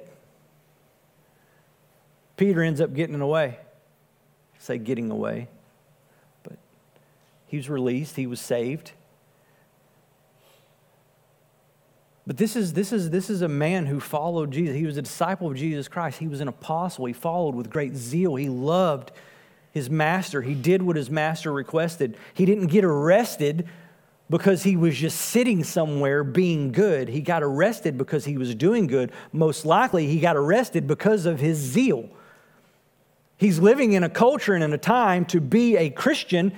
[2.37, 3.57] Peter ends up getting away.
[3.59, 5.49] I say getting away,
[6.43, 6.57] but
[7.47, 8.93] he was released, he was saved.
[12.29, 14.75] But this is, this, is, this is a man who followed Jesus.
[14.75, 16.19] He was a disciple of Jesus Christ.
[16.19, 17.05] He was an apostle.
[17.05, 18.35] He followed with great zeal.
[18.35, 19.11] He loved
[19.71, 20.43] his master.
[20.43, 22.15] He did what his master requested.
[22.35, 23.67] He didn't get arrested
[24.29, 27.09] because he was just sitting somewhere being good.
[27.09, 29.11] He got arrested because he was doing good.
[29.33, 32.11] Most likely, he got arrested because of his zeal.
[33.37, 36.53] He's living in a culture and in a time to be a Christian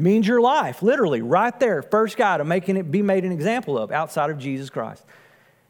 [0.00, 1.82] means your life, literally, right there.
[1.82, 5.04] First guy to making it be made an example of outside of Jesus Christ.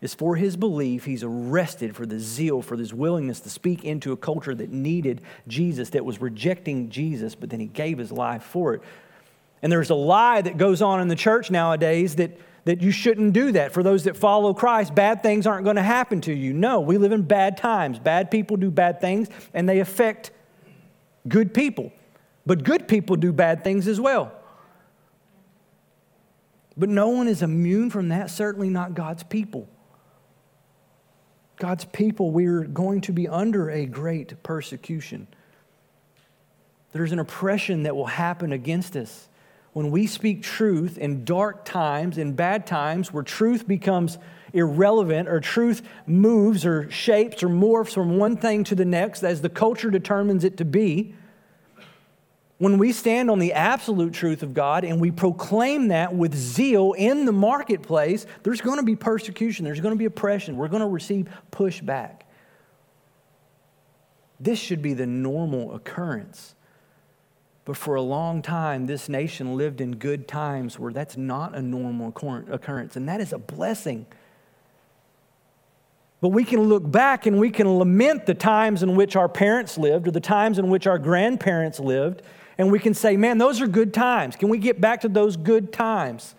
[0.00, 4.12] Is for his belief, he's arrested for the zeal, for his willingness to speak into
[4.12, 8.42] a culture that needed Jesus, that was rejecting Jesus, but then he gave his life
[8.42, 8.82] for it.
[9.62, 13.34] And there's a lie that goes on in the church nowadays that, that you shouldn't
[13.34, 13.72] do that.
[13.72, 16.54] For those that follow Christ, bad things aren't going to happen to you.
[16.54, 17.98] No, we live in bad times.
[17.98, 20.30] Bad people do bad things, and they affect
[21.28, 21.92] good people.
[22.46, 24.32] But good people do bad things as well.
[26.76, 29.68] But no one is immune from that, certainly not God's people.
[31.56, 35.26] God's people, we're going to be under a great persecution.
[36.92, 39.28] There's an oppression that will happen against us
[39.72, 44.18] when we speak truth in dark times, in bad times, where truth becomes
[44.52, 49.42] irrelevant or truth moves or shapes or morphs from one thing to the next as
[49.42, 51.14] the culture determines it to be.
[52.60, 56.92] When we stand on the absolute truth of God and we proclaim that with zeal
[56.92, 60.82] in the marketplace, there's going to be persecution, there's going to be oppression, we're going
[60.82, 62.20] to receive pushback.
[64.38, 66.54] This should be the normal occurrence.
[67.64, 71.62] But for a long time, this nation lived in good times where that's not a
[71.62, 74.04] normal occurrence, and that is a blessing.
[76.20, 79.78] But we can look back and we can lament the times in which our parents
[79.78, 82.20] lived or the times in which our grandparents lived,
[82.60, 84.36] and we can say, man, those are good times.
[84.36, 86.34] Can we get back to those good times?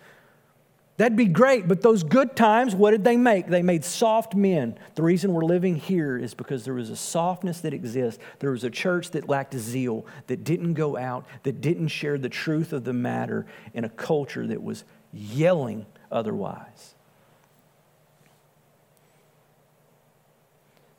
[0.96, 3.48] That'd be great, but those good times, what did they make?
[3.48, 4.78] They made soft men.
[4.94, 8.22] The reason we're living here is because there was a softness that exists.
[8.38, 12.16] There was a church that lacked a zeal, that didn't go out, that didn't share
[12.18, 16.94] the truth of the matter in a culture that was yelling otherwise.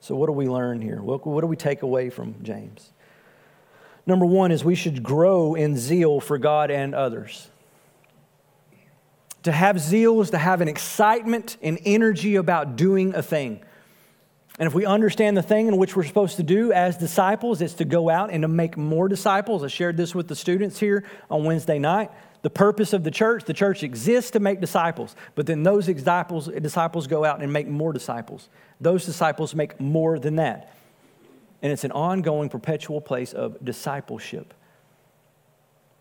[0.02, 1.02] So, what do we learn here?
[1.02, 2.93] What, what do we take away from James?
[4.06, 7.50] Number one is we should grow in zeal for God and others.
[9.44, 13.62] To have zeal is to have an excitement and energy about doing a thing.
[14.60, 17.74] And if we understand the thing in which we're supposed to do as disciples, it's
[17.76, 19.64] to go out and to make more disciples.
[19.64, 22.12] I shared this with the students here on Wednesday night.
[22.44, 26.48] The purpose of the church, the church exists to make disciples, but then those disciples,
[26.48, 28.50] disciples go out and make more disciples.
[28.80, 30.76] Those disciples make more than that.
[31.64, 34.54] And it's an ongoing, perpetual place of discipleship.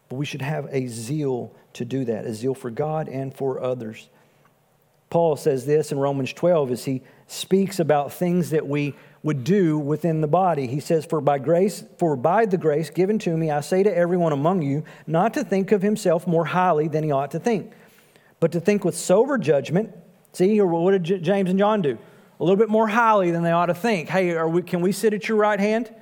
[0.08, 3.62] But we should have a zeal to do that, a zeal for God and for
[3.62, 4.08] others.
[5.08, 9.78] Paul says this in Romans 12 as he speaks about things that we would do
[9.78, 10.66] within the body.
[10.66, 13.96] He says, For by grace, for by the grace given to me, I say to
[13.96, 17.72] everyone among you, not to think of himself more highly than he ought to think,
[18.40, 19.94] but to think with sober judgment.
[20.32, 21.98] See, what did James and John do?
[22.42, 24.08] A little bit more highly than they ought to think.
[24.08, 25.94] Hey, we, can we sit at your right hand?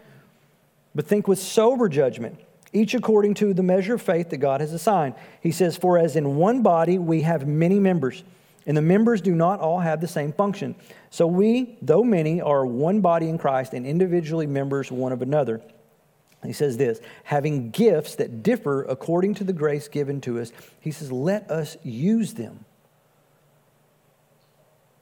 [0.95, 2.41] But think with sober judgment
[2.73, 5.17] each according to the measure of faith that God has assigned.
[5.43, 8.25] He says, For as in one body we have many members,
[8.67, 10.77] and the members do not all have the same function.
[11.11, 15.61] So we, though many, are one body in Christ and individually members one of another.
[16.43, 20.91] He says this having gifts that differ according to the grace given to us, he
[20.91, 22.65] says, let us use them.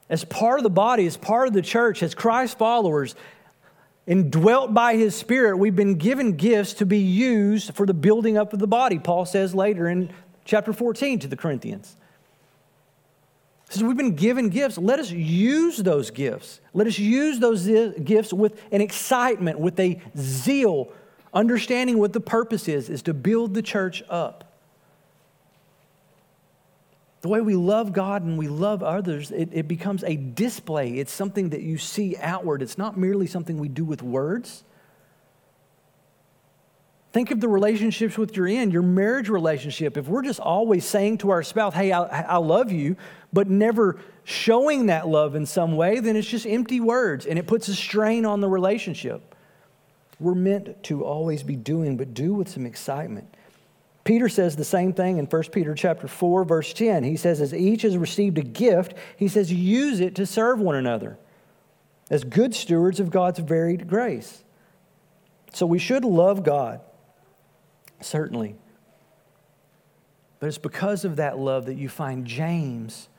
[0.09, 3.15] As part of the body, as part of the church, as Christ followers,
[4.09, 8.55] Indwelt by his spirit, we've been given gifts to be used for the building up
[8.55, 10.09] of the body, Paul says later in
[10.47, 11.95] chapter 14 to the Corinthians.
[13.69, 14.79] He says, We've been given gifts.
[14.79, 16.63] Let us use those gifts.
[16.73, 20.91] Let us use those uh, gifts with an excitement, with a zeal,
[21.35, 24.48] understanding what the purpose is, is to build the church up.
[27.21, 30.99] The way we love God and we love others, it, it becomes a display.
[30.99, 32.63] It's something that you see outward.
[32.63, 34.63] It's not merely something we do with words.
[37.13, 39.97] Think of the relationships with your in, your marriage relationship.
[39.97, 42.97] If we're just always saying to our spouse, hey, I, I love you,
[43.33, 47.47] but never showing that love in some way, then it's just empty words and it
[47.47, 49.35] puts a strain on the relationship.
[50.21, 53.35] We're meant to always be doing, but do with some excitement.
[54.09, 57.05] Peter says the same thing in 1 Peter chapter 4 verse 10.
[57.05, 60.77] He says as each has received a gift, he says use it to serve one
[60.77, 61.19] another
[62.09, 64.45] as good stewards of God's varied grace.
[65.53, 66.81] So we should love God
[68.01, 68.57] certainly.
[70.41, 73.11] But it's because of that love that you find James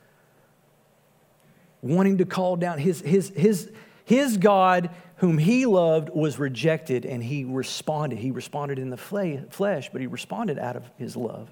[1.82, 3.70] wanting to call down his, his, his,
[4.04, 4.90] his God
[5.20, 8.18] whom he loved was rejected and he responded.
[8.18, 11.50] He responded in the flesh, but he responded out of his love.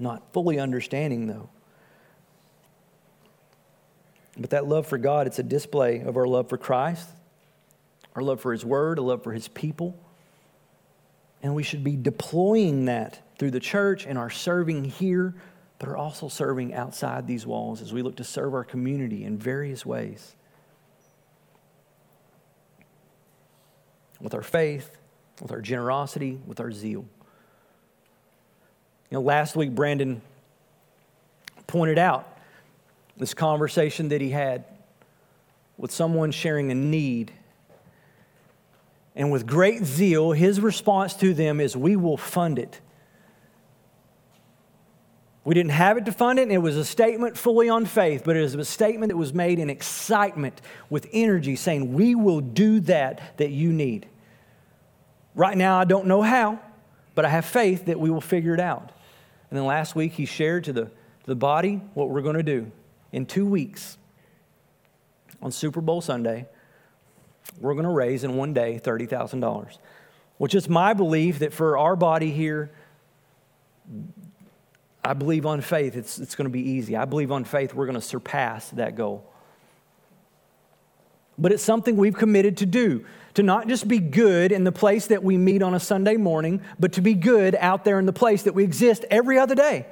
[0.00, 1.48] Not fully understanding, though.
[4.36, 7.08] But that love for God, it's a display of our love for Christ,
[8.16, 9.96] our love for his word, a love for his people.
[11.40, 15.36] And we should be deploying that through the church and our serving here,
[15.78, 19.38] but are also serving outside these walls as we look to serve our community in
[19.38, 20.34] various ways.
[24.22, 24.96] With our faith,
[25.42, 27.04] with our generosity, with our zeal.
[29.10, 30.22] You know, last week, Brandon
[31.66, 32.38] pointed out
[33.16, 34.64] this conversation that he had
[35.76, 37.32] with someone sharing a need.
[39.14, 42.80] And with great zeal, his response to them is, We will fund it.
[45.44, 48.22] We didn't have it to fund it, and it was a statement fully on faith,
[48.24, 52.40] but it was a statement that was made in excitement with energy, saying, We will
[52.40, 54.06] do that that you need.
[55.34, 56.60] Right now, I don't know how,
[57.14, 58.92] but I have faith that we will figure it out.
[59.50, 62.42] And then last week, he shared to the, to the body what we're going to
[62.42, 62.70] do.
[63.12, 63.98] In two weeks,
[65.42, 66.46] on Super Bowl Sunday,
[67.60, 69.78] we're going to raise in one day $30,000,
[70.38, 72.70] which is my belief that for our body here,
[75.04, 76.96] I believe on faith it's, it's going to be easy.
[76.96, 79.31] I believe on faith we're going to surpass that goal.
[81.42, 85.08] But it's something we've committed to do to not just be good in the place
[85.08, 88.12] that we meet on a Sunday morning, but to be good out there in the
[88.12, 89.86] place that we exist every other day.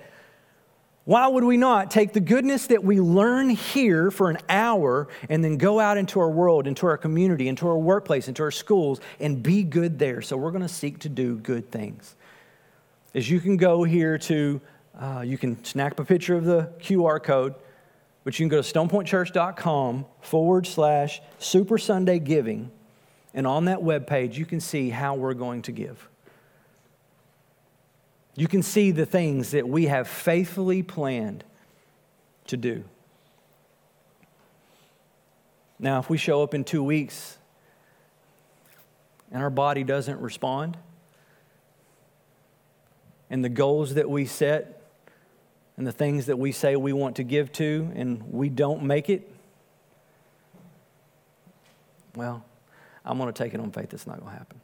[1.07, 5.43] Why would we not take the goodness that we learn here for an hour and
[5.43, 9.01] then go out into our world, into our community, into our workplace, into our schools,
[9.19, 10.23] and be good there?
[10.23, 12.15] So we're going to seek to do good things.
[13.13, 14.61] As you can go here to
[15.01, 17.55] uh, you can snap a picture of the QR code,
[18.25, 22.71] but you can go to stonepointchurch.com forward slash Super Sunday Giving.
[23.33, 26.09] And on that web page, you can see how we're going to give.
[28.35, 31.45] You can see the things that we have faithfully planned
[32.47, 32.85] to do.
[35.79, 37.39] Now, if we show up in two weeks
[39.33, 40.77] and our body doesn't respond,
[43.31, 44.80] and the goals that we set
[45.81, 49.09] and the things that we say we want to give to and we don't make
[49.09, 49.27] it,
[52.15, 52.45] well,
[53.03, 54.61] I'm going to take it on faith it's not going to happen.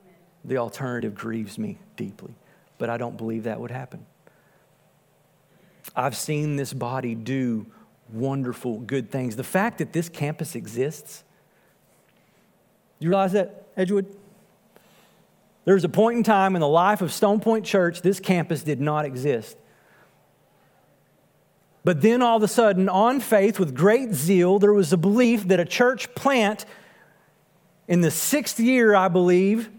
[0.00, 0.14] Amen.
[0.46, 2.32] The alternative grieves me deeply,
[2.78, 4.06] but I don't believe that would happen.
[5.94, 7.66] I've seen this body do
[8.10, 9.36] wonderful, good things.
[9.36, 11.24] The fact that this campus exists,
[13.00, 14.06] you realize that, Edgewood?
[15.70, 18.64] There was a point in time in the life of Stone Point Church, this campus
[18.64, 19.56] did not exist.
[21.84, 25.46] But then all of a sudden, on faith, with great zeal, there was a belief
[25.46, 26.66] that a church plant
[27.86, 29.70] in the sixth year, I believe,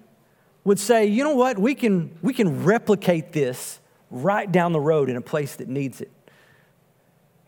[0.63, 5.09] would say, you know what, we can, we can replicate this right down the road
[5.09, 6.11] in a place that needs it.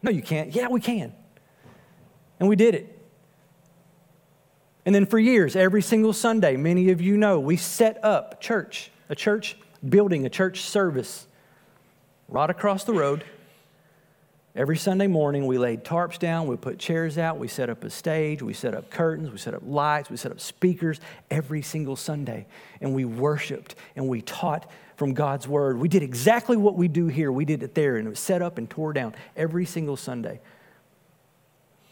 [0.01, 0.53] No, you can't.
[0.53, 1.13] Yeah, we can.
[2.41, 3.02] And we did it.
[4.86, 8.91] And then for years, every single Sunday, many of you know, we set up church,
[9.09, 9.55] a church
[9.88, 11.27] building, a church service
[12.27, 13.23] right across the road.
[14.55, 17.89] Every Sunday morning, we laid tarps down, we put chairs out, we set up a
[17.89, 20.99] stage, we set up curtains, we set up lights, we set up speakers
[21.31, 22.45] every single Sunday.
[22.79, 25.79] And we worshiped and we taught from God's word.
[25.79, 28.41] We did exactly what we do here, we did it there, and it was set
[28.43, 30.39] up and tore down every single Sunday.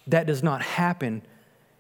[0.08, 1.24] That does not happen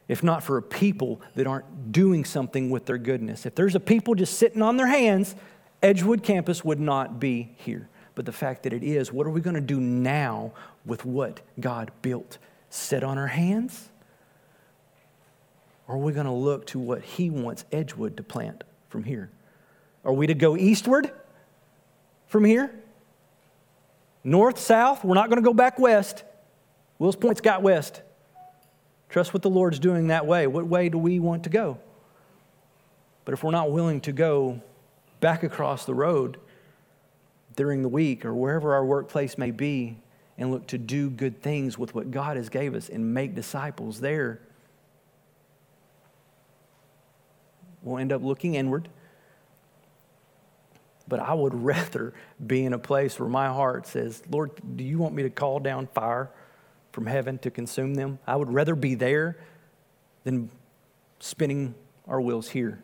[0.07, 3.45] if not for a people that aren't doing something with their goodness.
[3.45, 5.35] If there's a people just sitting on their hands,
[5.81, 7.89] Edgewood campus would not be here.
[8.13, 10.51] But the fact that it is, what are we going to do now
[10.85, 12.37] with what God built?
[12.69, 13.89] Sit on our hands?
[15.87, 19.29] Or are we going to look to what He wants Edgewood to plant from here?
[20.03, 21.11] Are we to go eastward
[22.27, 22.73] from here?
[24.23, 25.03] North, south?
[25.03, 26.23] We're not going to go back west.
[26.99, 28.01] Wills Point's got west.
[29.11, 30.47] Trust what the Lord's doing that way.
[30.47, 31.77] What way do we want to go?
[33.25, 34.61] But if we're not willing to go
[35.19, 36.39] back across the road
[37.57, 39.97] during the week or wherever our workplace may be
[40.37, 43.99] and look to do good things with what God has gave us and make disciples
[43.99, 44.39] there,
[47.83, 48.87] we'll end up looking inward.
[51.09, 52.13] But I would rather
[52.47, 55.59] be in a place where my heart says, Lord, do you want me to call
[55.59, 56.29] down fire
[56.91, 58.19] from heaven to consume them.
[58.27, 59.37] I would rather be there
[60.23, 60.49] than
[61.19, 61.75] spinning
[62.07, 62.83] our wheels here,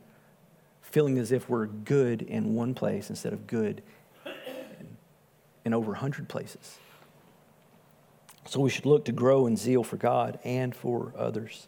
[0.81, 3.81] feeling as if we're good in one place instead of good
[5.65, 6.77] in over 100 places.
[8.45, 11.67] So we should look to grow in zeal for God and for others.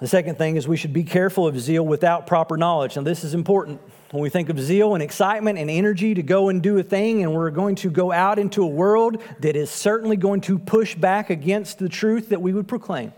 [0.00, 2.96] The second thing is we should be careful of zeal without proper knowledge.
[2.96, 3.80] Now, this is important.
[4.10, 7.22] When we think of zeal and excitement and energy to go and do a thing,
[7.22, 10.94] and we're going to go out into a world that is certainly going to push
[10.94, 13.12] back against the truth that we would proclaim.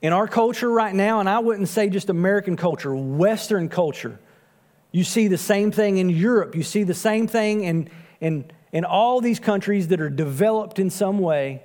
[0.00, 4.18] In our culture right now, and I wouldn't say just American culture, Western culture,
[4.90, 6.54] you see the same thing in Europe.
[6.54, 10.88] You see the same thing in, in, in all these countries that are developed in
[10.88, 11.62] some way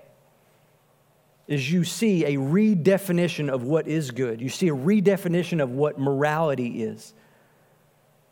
[1.48, 4.42] is you see a redefinition of what is good.
[4.42, 7.14] You see a redefinition of what morality is.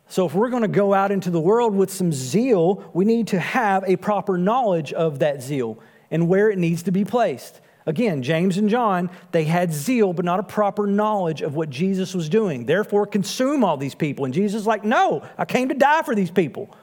[0.07, 3.27] So, if we're going to go out into the world with some zeal, we need
[3.27, 7.61] to have a proper knowledge of that zeal and where it needs to be placed.
[7.85, 12.13] Again, James and John, they had zeal, but not a proper knowledge of what Jesus
[12.13, 12.65] was doing.
[12.65, 14.25] Therefore, consume all these people.
[14.25, 16.75] And Jesus is like, No, I came to die for these people.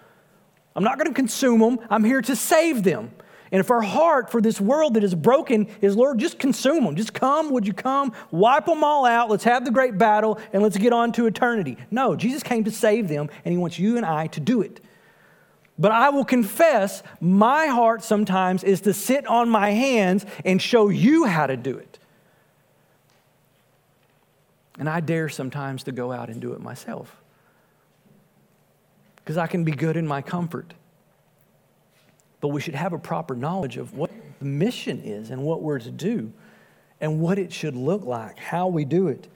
[0.74, 3.10] I'm not going to consume them, I'm here to save them.
[3.50, 6.96] And if our heart for this world that is broken is, Lord, just consume them.
[6.96, 8.12] Just come, would you come?
[8.30, 9.30] Wipe them all out.
[9.30, 11.76] Let's have the great battle and let's get on to eternity.
[11.90, 14.80] No, Jesus came to save them and he wants you and I to do it.
[15.78, 20.88] But I will confess, my heart sometimes is to sit on my hands and show
[20.88, 21.98] you how to do it.
[24.78, 27.16] And I dare sometimes to go out and do it myself.
[29.16, 30.74] Because I can be good in my comfort.
[32.40, 35.80] But we should have a proper knowledge of what the mission is and what we're
[35.80, 36.32] to do
[37.00, 39.28] and what it should look like, how we do it.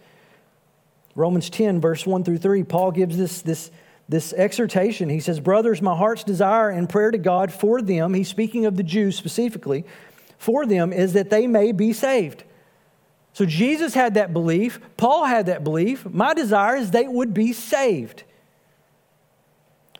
[1.15, 3.71] Romans 10, verse 1 through 3, Paul gives this, this
[4.09, 5.09] this exhortation.
[5.09, 8.77] He says, Brothers, my heart's desire and prayer to God for them, he's speaking of
[8.77, 9.85] the Jews specifically,
[10.39, 12.45] for them is that they may be saved.
[13.33, 14.81] So Jesus had that belief.
[14.97, 16.05] Paul had that belief.
[16.05, 18.25] My desire is they would be saved.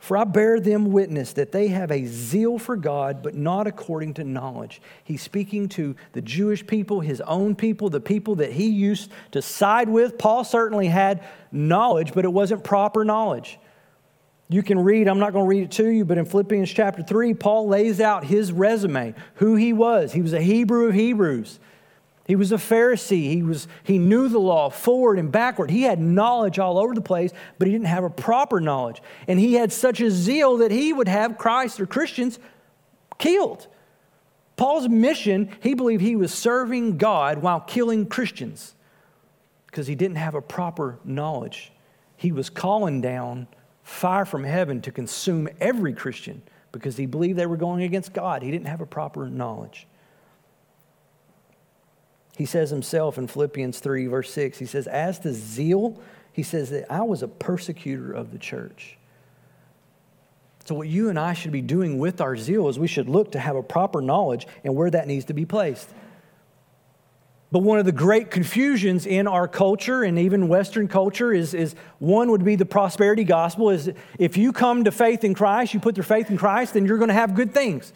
[0.03, 4.15] For I bear them witness that they have a zeal for God, but not according
[4.15, 4.83] to knowledge.
[5.05, 9.41] He's speaking to the Jewish people, his own people, the people that he used to
[9.41, 10.19] side with.
[10.19, 11.23] Paul certainly had
[11.53, 13.61] knowledge, but it wasn't proper knowledge.
[14.49, 17.05] You can read, I'm not going to read it to you, but in Philippians chapter
[17.05, 20.13] 3, Paul lays out his resume, who he was.
[20.13, 21.61] He was a Hebrew of Hebrews.
[22.33, 23.29] He was a Pharisee.
[23.29, 25.71] He, was, he knew the law forward and backward.
[25.71, 29.03] He had knowledge all over the place, but he didn't have a proper knowledge.
[29.29, 32.39] And he had such a zeal that he would have Christ or Christians
[33.19, 33.67] killed.
[34.57, 38.77] Paul's mission, he believed he was serving God while killing Christians
[39.67, 41.71] because he didn't have a proper knowledge.
[42.17, 43.47] He was calling down
[43.83, 46.41] fire from heaven to consume every Christian
[46.73, 48.43] because he believed they were going against God.
[48.43, 49.87] He didn't have a proper knowledge.
[52.37, 56.01] He says himself in Philippians 3, verse 6, he says, As to zeal,
[56.33, 58.97] he says that I was a persecutor of the church.
[60.65, 63.33] So, what you and I should be doing with our zeal is we should look
[63.33, 65.89] to have a proper knowledge and where that needs to be placed.
[67.51, 71.75] But one of the great confusions in our culture and even Western culture is, is
[71.99, 75.81] one would be the prosperity gospel is if you come to faith in Christ, you
[75.81, 77.93] put your faith in Christ, then you're going to have good things.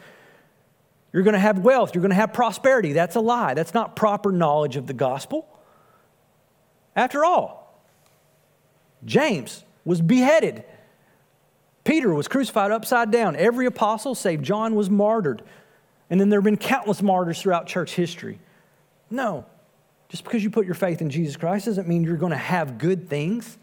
[1.13, 1.95] You're going to have wealth.
[1.95, 2.93] You're going to have prosperity.
[2.93, 3.55] That's a lie.
[3.55, 5.49] That's not proper knowledge of the gospel.
[6.95, 7.83] After all,
[9.05, 10.65] James was beheaded.
[11.85, 13.37] Peter was crucified upside down.
[13.37, 15.43] Every apostle, save John, was martyred.
[16.11, 18.39] And then there have been countless martyrs throughout church history.
[19.11, 19.47] No.
[20.09, 22.79] Just because you put your faith in Jesus Christ doesn't mean you're going to have
[22.79, 23.59] good things.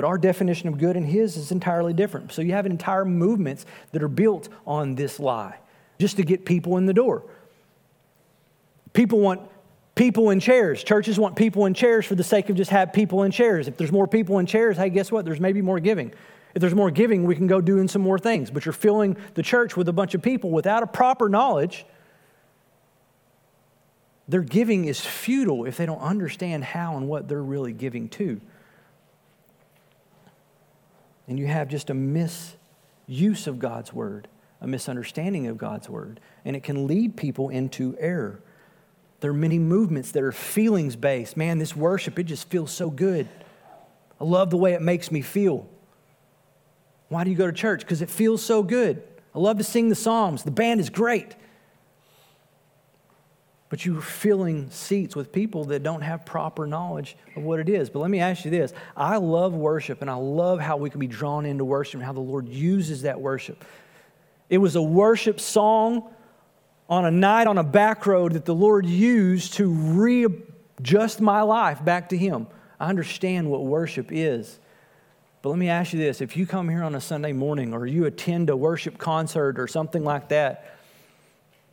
[0.00, 2.32] But our definition of good and his is entirely different.
[2.32, 5.58] So you have entire movements that are built on this lie
[5.98, 7.22] just to get people in the door.
[8.94, 9.42] People want
[9.96, 10.82] people in chairs.
[10.82, 13.68] Churches want people in chairs for the sake of just have people in chairs.
[13.68, 15.26] If there's more people in chairs, hey, guess what?
[15.26, 16.14] There's maybe more giving.
[16.54, 18.50] If there's more giving, we can go doing some more things.
[18.50, 21.84] But you're filling the church with a bunch of people without a proper knowledge
[24.28, 28.40] their giving is futile if they don't understand how and what they're really giving to.
[31.30, 34.26] And you have just a misuse of God's word,
[34.60, 38.42] a misunderstanding of God's word, and it can lead people into error.
[39.20, 41.36] There are many movements that are feelings based.
[41.36, 43.28] Man, this worship, it just feels so good.
[44.20, 45.68] I love the way it makes me feel.
[47.10, 47.82] Why do you go to church?
[47.82, 49.00] Because it feels so good.
[49.32, 50.42] I love to sing the Psalms.
[50.42, 51.36] The band is great
[53.70, 57.88] but you're filling seats with people that don't have proper knowledge of what it is.
[57.88, 61.00] But let me ask you this I love worship, and I love how we can
[61.00, 63.64] be drawn into worship and how the Lord uses that worship.
[64.50, 66.12] It was a worship song
[66.88, 71.82] on a night on a back road that the Lord used to readjust my life
[71.84, 72.48] back to Him.
[72.80, 74.58] I understand what worship is.
[75.42, 77.86] But let me ask you this if you come here on a Sunday morning or
[77.86, 80.79] you attend a worship concert or something like that,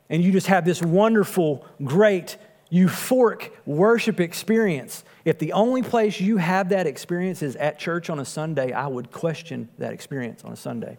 [0.09, 2.37] and you just have this wonderful, great,
[2.71, 5.03] euphoric worship experience.
[5.25, 8.87] If the only place you have that experience is at church on a Sunday, I
[8.87, 10.97] would question that experience on a Sunday.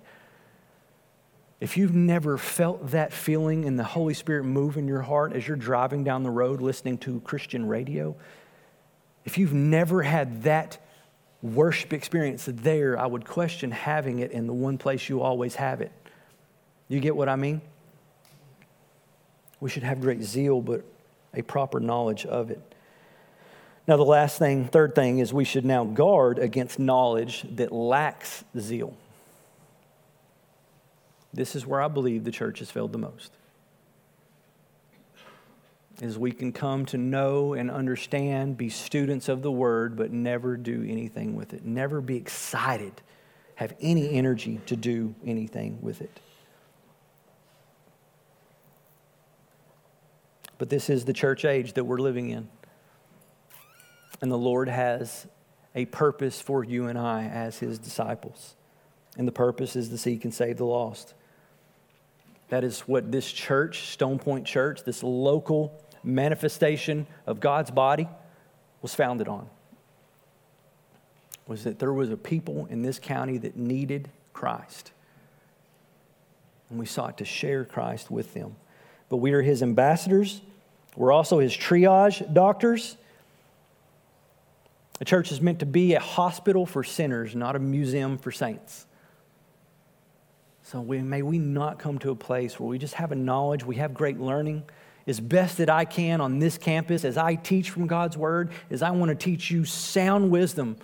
[1.61, 5.49] If you've never felt that feeling and the Holy Spirit move in your heart as
[5.49, 8.15] you're driving down the road listening to Christian radio,
[9.25, 10.79] if you've never had that
[11.43, 15.81] worship experience there, I would question having it in the one place you always have
[15.81, 15.93] it.
[16.87, 17.61] You get what I mean?
[19.61, 20.85] We should have great zeal, but
[21.35, 22.61] a proper knowledge of it.
[23.87, 28.45] Now, the last thing, third thing, is we should now guard against knowledge that lacks
[28.59, 28.95] zeal.
[31.33, 33.33] This is where I believe the church has failed the most.
[36.01, 40.57] Is we can come to know and understand, be students of the word, but never
[40.57, 41.65] do anything with it.
[41.65, 42.93] Never be excited,
[43.57, 46.21] have any energy to do anything with it.
[50.59, 52.49] But this is the church age that we're living in.
[54.21, 55.27] And the Lord has
[55.75, 58.57] a purpose for you and I as his disciples.
[59.17, 61.15] And the purpose is to seek and save the lost.
[62.49, 68.09] That is what this church, Stone Point Church, this local manifestation of God's body,
[68.83, 69.49] was founded on.
[71.47, 74.93] Was that there was a people in this county that needed Christ.
[76.71, 78.57] And we sought to share Christ with them.
[79.09, 80.43] But we are his ambassadors.
[80.99, 82.97] We're also his triage doctors
[84.99, 88.85] the church is meant to be a hospital for sinners, not a museum for saints.
[90.65, 93.65] So we, may we not come to a place where we just have a knowledge,
[93.65, 94.65] we have great learning.
[95.07, 98.83] As best that I can on this campus, as I teach from God's word, as
[98.83, 100.77] I want to teach you sound wisdom,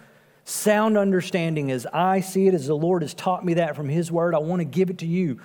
[0.45, 4.11] sound understanding as I see it, as the Lord has taught me that from His
[4.11, 4.35] word.
[4.35, 5.41] I want to give it to you.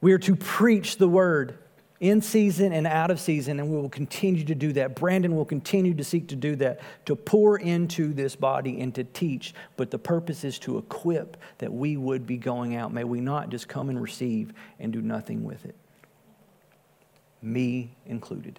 [0.00, 1.58] We are to preach the word
[2.00, 4.96] in season and out of season, and we will continue to do that.
[4.96, 9.04] Brandon will continue to seek to do that, to pour into this body and to
[9.04, 9.54] teach.
[9.76, 12.92] But the purpose is to equip that we would be going out.
[12.92, 15.76] May we not just come and receive and do nothing with it,
[17.42, 18.58] me included.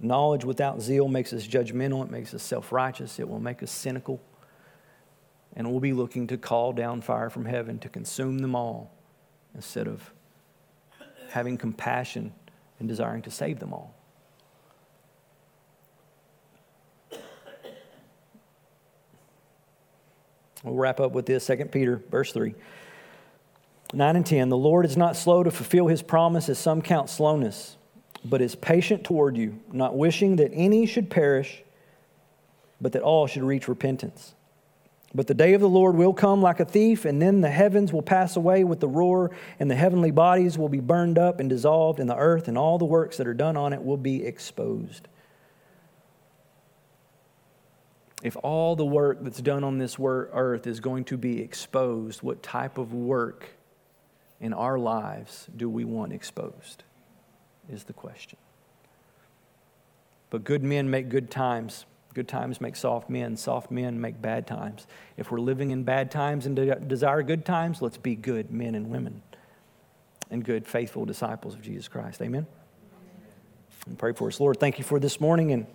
[0.00, 3.70] Knowledge without zeal makes us judgmental, it makes us self righteous, it will make us
[3.70, 4.22] cynical.
[5.54, 8.90] And we'll be looking to call down fire from heaven to consume them all
[9.54, 10.14] instead of
[11.32, 12.32] having compassion
[12.78, 13.94] and desiring to save them all.
[20.62, 22.54] We'll wrap up with this 2 Peter, verse 3.
[23.94, 27.10] 9 and 10 The Lord is not slow to fulfill his promise, as some count
[27.10, 27.76] slowness,
[28.24, 31.62] but is patient toward you, not wishing that any should perish,
[32.80, 34.34] but that all should reach repentance.
[35.14, 37.92] But the day of the Lord will come like a thief, and then the heavens
[37.92, 41.50] will pass away with the roar, and the heavenly bodies will be burned up and
[41.50, 44.24] dissolved, and the earth and all the works that are done on it will be
[44.24, 45.08] exposed.
[48.22, 52.42] If all the work that's done on this earth is going to be exposed, what
[52.42, 53.50] type of work
[54.40, 56.84] in our lives do we want exposed?
[57.68, 58.38] Is the question.
[60.30, 61.84] But good men make good times.
[62.14, 64.86] Good times make soft men, soft men make bad times.
[65.16, 68.74] If we're living in bad times and de- desire good times, let's be good men
[68.74, 69.22] and women
[70.30, 72.20] and good, faithful disciples of Jesus Christ.
[72.20, 72.46] Amen?
[73.86, 74.40] And pray for us.
[74.40, 75.66] Lord, thank you for this morning, and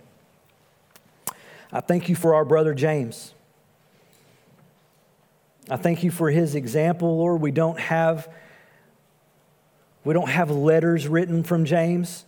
[1.72, 3.34] I thank you for our brother James.
[5.68, 7.40] I thank you for his example, Lord.
[7.40, 8.28] We don't have
[10.04, 12.24] we don't have letters written from James.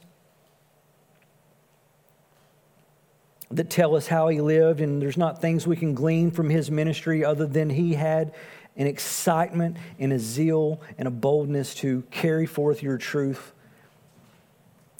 [3.51, 6.71] That tell us how he lived, and there's not things we can glean from his
[6.71, 8.33] ministry other than he had
[8.77, 13.53] an excitement and a zeal and a boldness to carry forth your truth.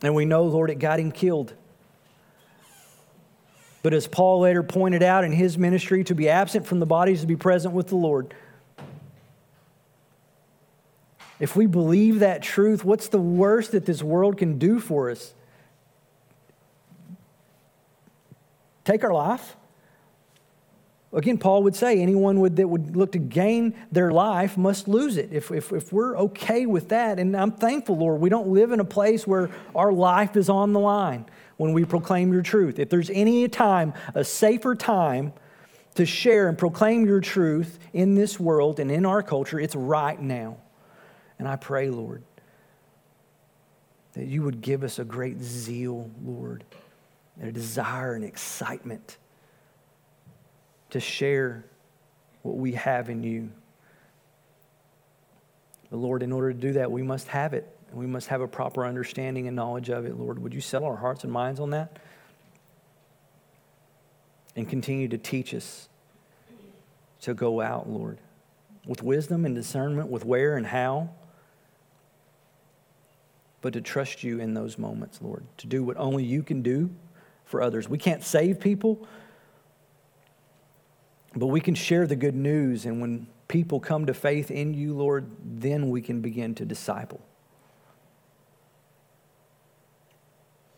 [0.03, 1.55] And we know, Lord, it got him killed.
[3.83, 7.13] But as Paul later pointed out in his ministry, to be absent from the body
[7.13, 8.35] is to be present with the Lord.
[11.39, 15.33] If we believe that truth, what's the worst that this world can do for us?
[18.91, 19.57] Take our life.
[21.13, 25.17] Again, Paul would say anyone would, that would look to gain their life must lose
[25.17, 25.33] it.
[25.33, 28.79] If, if, if we're okay with that, and I'm thankful, Lord, we don't live in
[28.79, 31.27] a place where our life is on the line
[31.57, 32.79] when we proclaim your truth.
[32.79, 35.33] If there's any time, a safer time
[35.97, 40.21] to share and proclaim your truth in this world and in our culture, it's right
[40.21, 40.59] now.
[41.41, 42.23] And I pray, Lord,
[44.13, 46.65] that you would give us a great zeal, Lord
[47.49, 49.17] a desire and excitement
[50.91, 51.65] to share
[52.43, 53.51] what we have in you.
[55.91, 57.67] But Lord, in order to do that, we must have it.
[57.91, 60.17] And we must have a proper understanding and knowledge of it.
[60.17, 61.99] Lord, would you settle our hearts and minds on that?
[64.55, 65.89] And continue to teach us
[67.23, 68.19] to go out, Lord,
[68.87, 71.11] with wisdom and discernment, with where and how
[73.63, 76.91] but to trust you in those moments, Lord, to do what only you can do
[77.51, 77.89] for others.
[77.89, 79.07] We can't save people,
[81.35, 82.87] but we can share the good news.
[82.87, 87.21] And when people come to faith in you, Lord, then we can begin to disciple.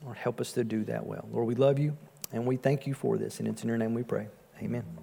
[0.03, 1.29] Lord, help us to do that well.
[1.31, 1.97] Lord, we love you
[2.33, 3.39] and we thank you for this.
[3.39, 4.29] And it's in your name we pray.
[4.63, 5.03] Amen.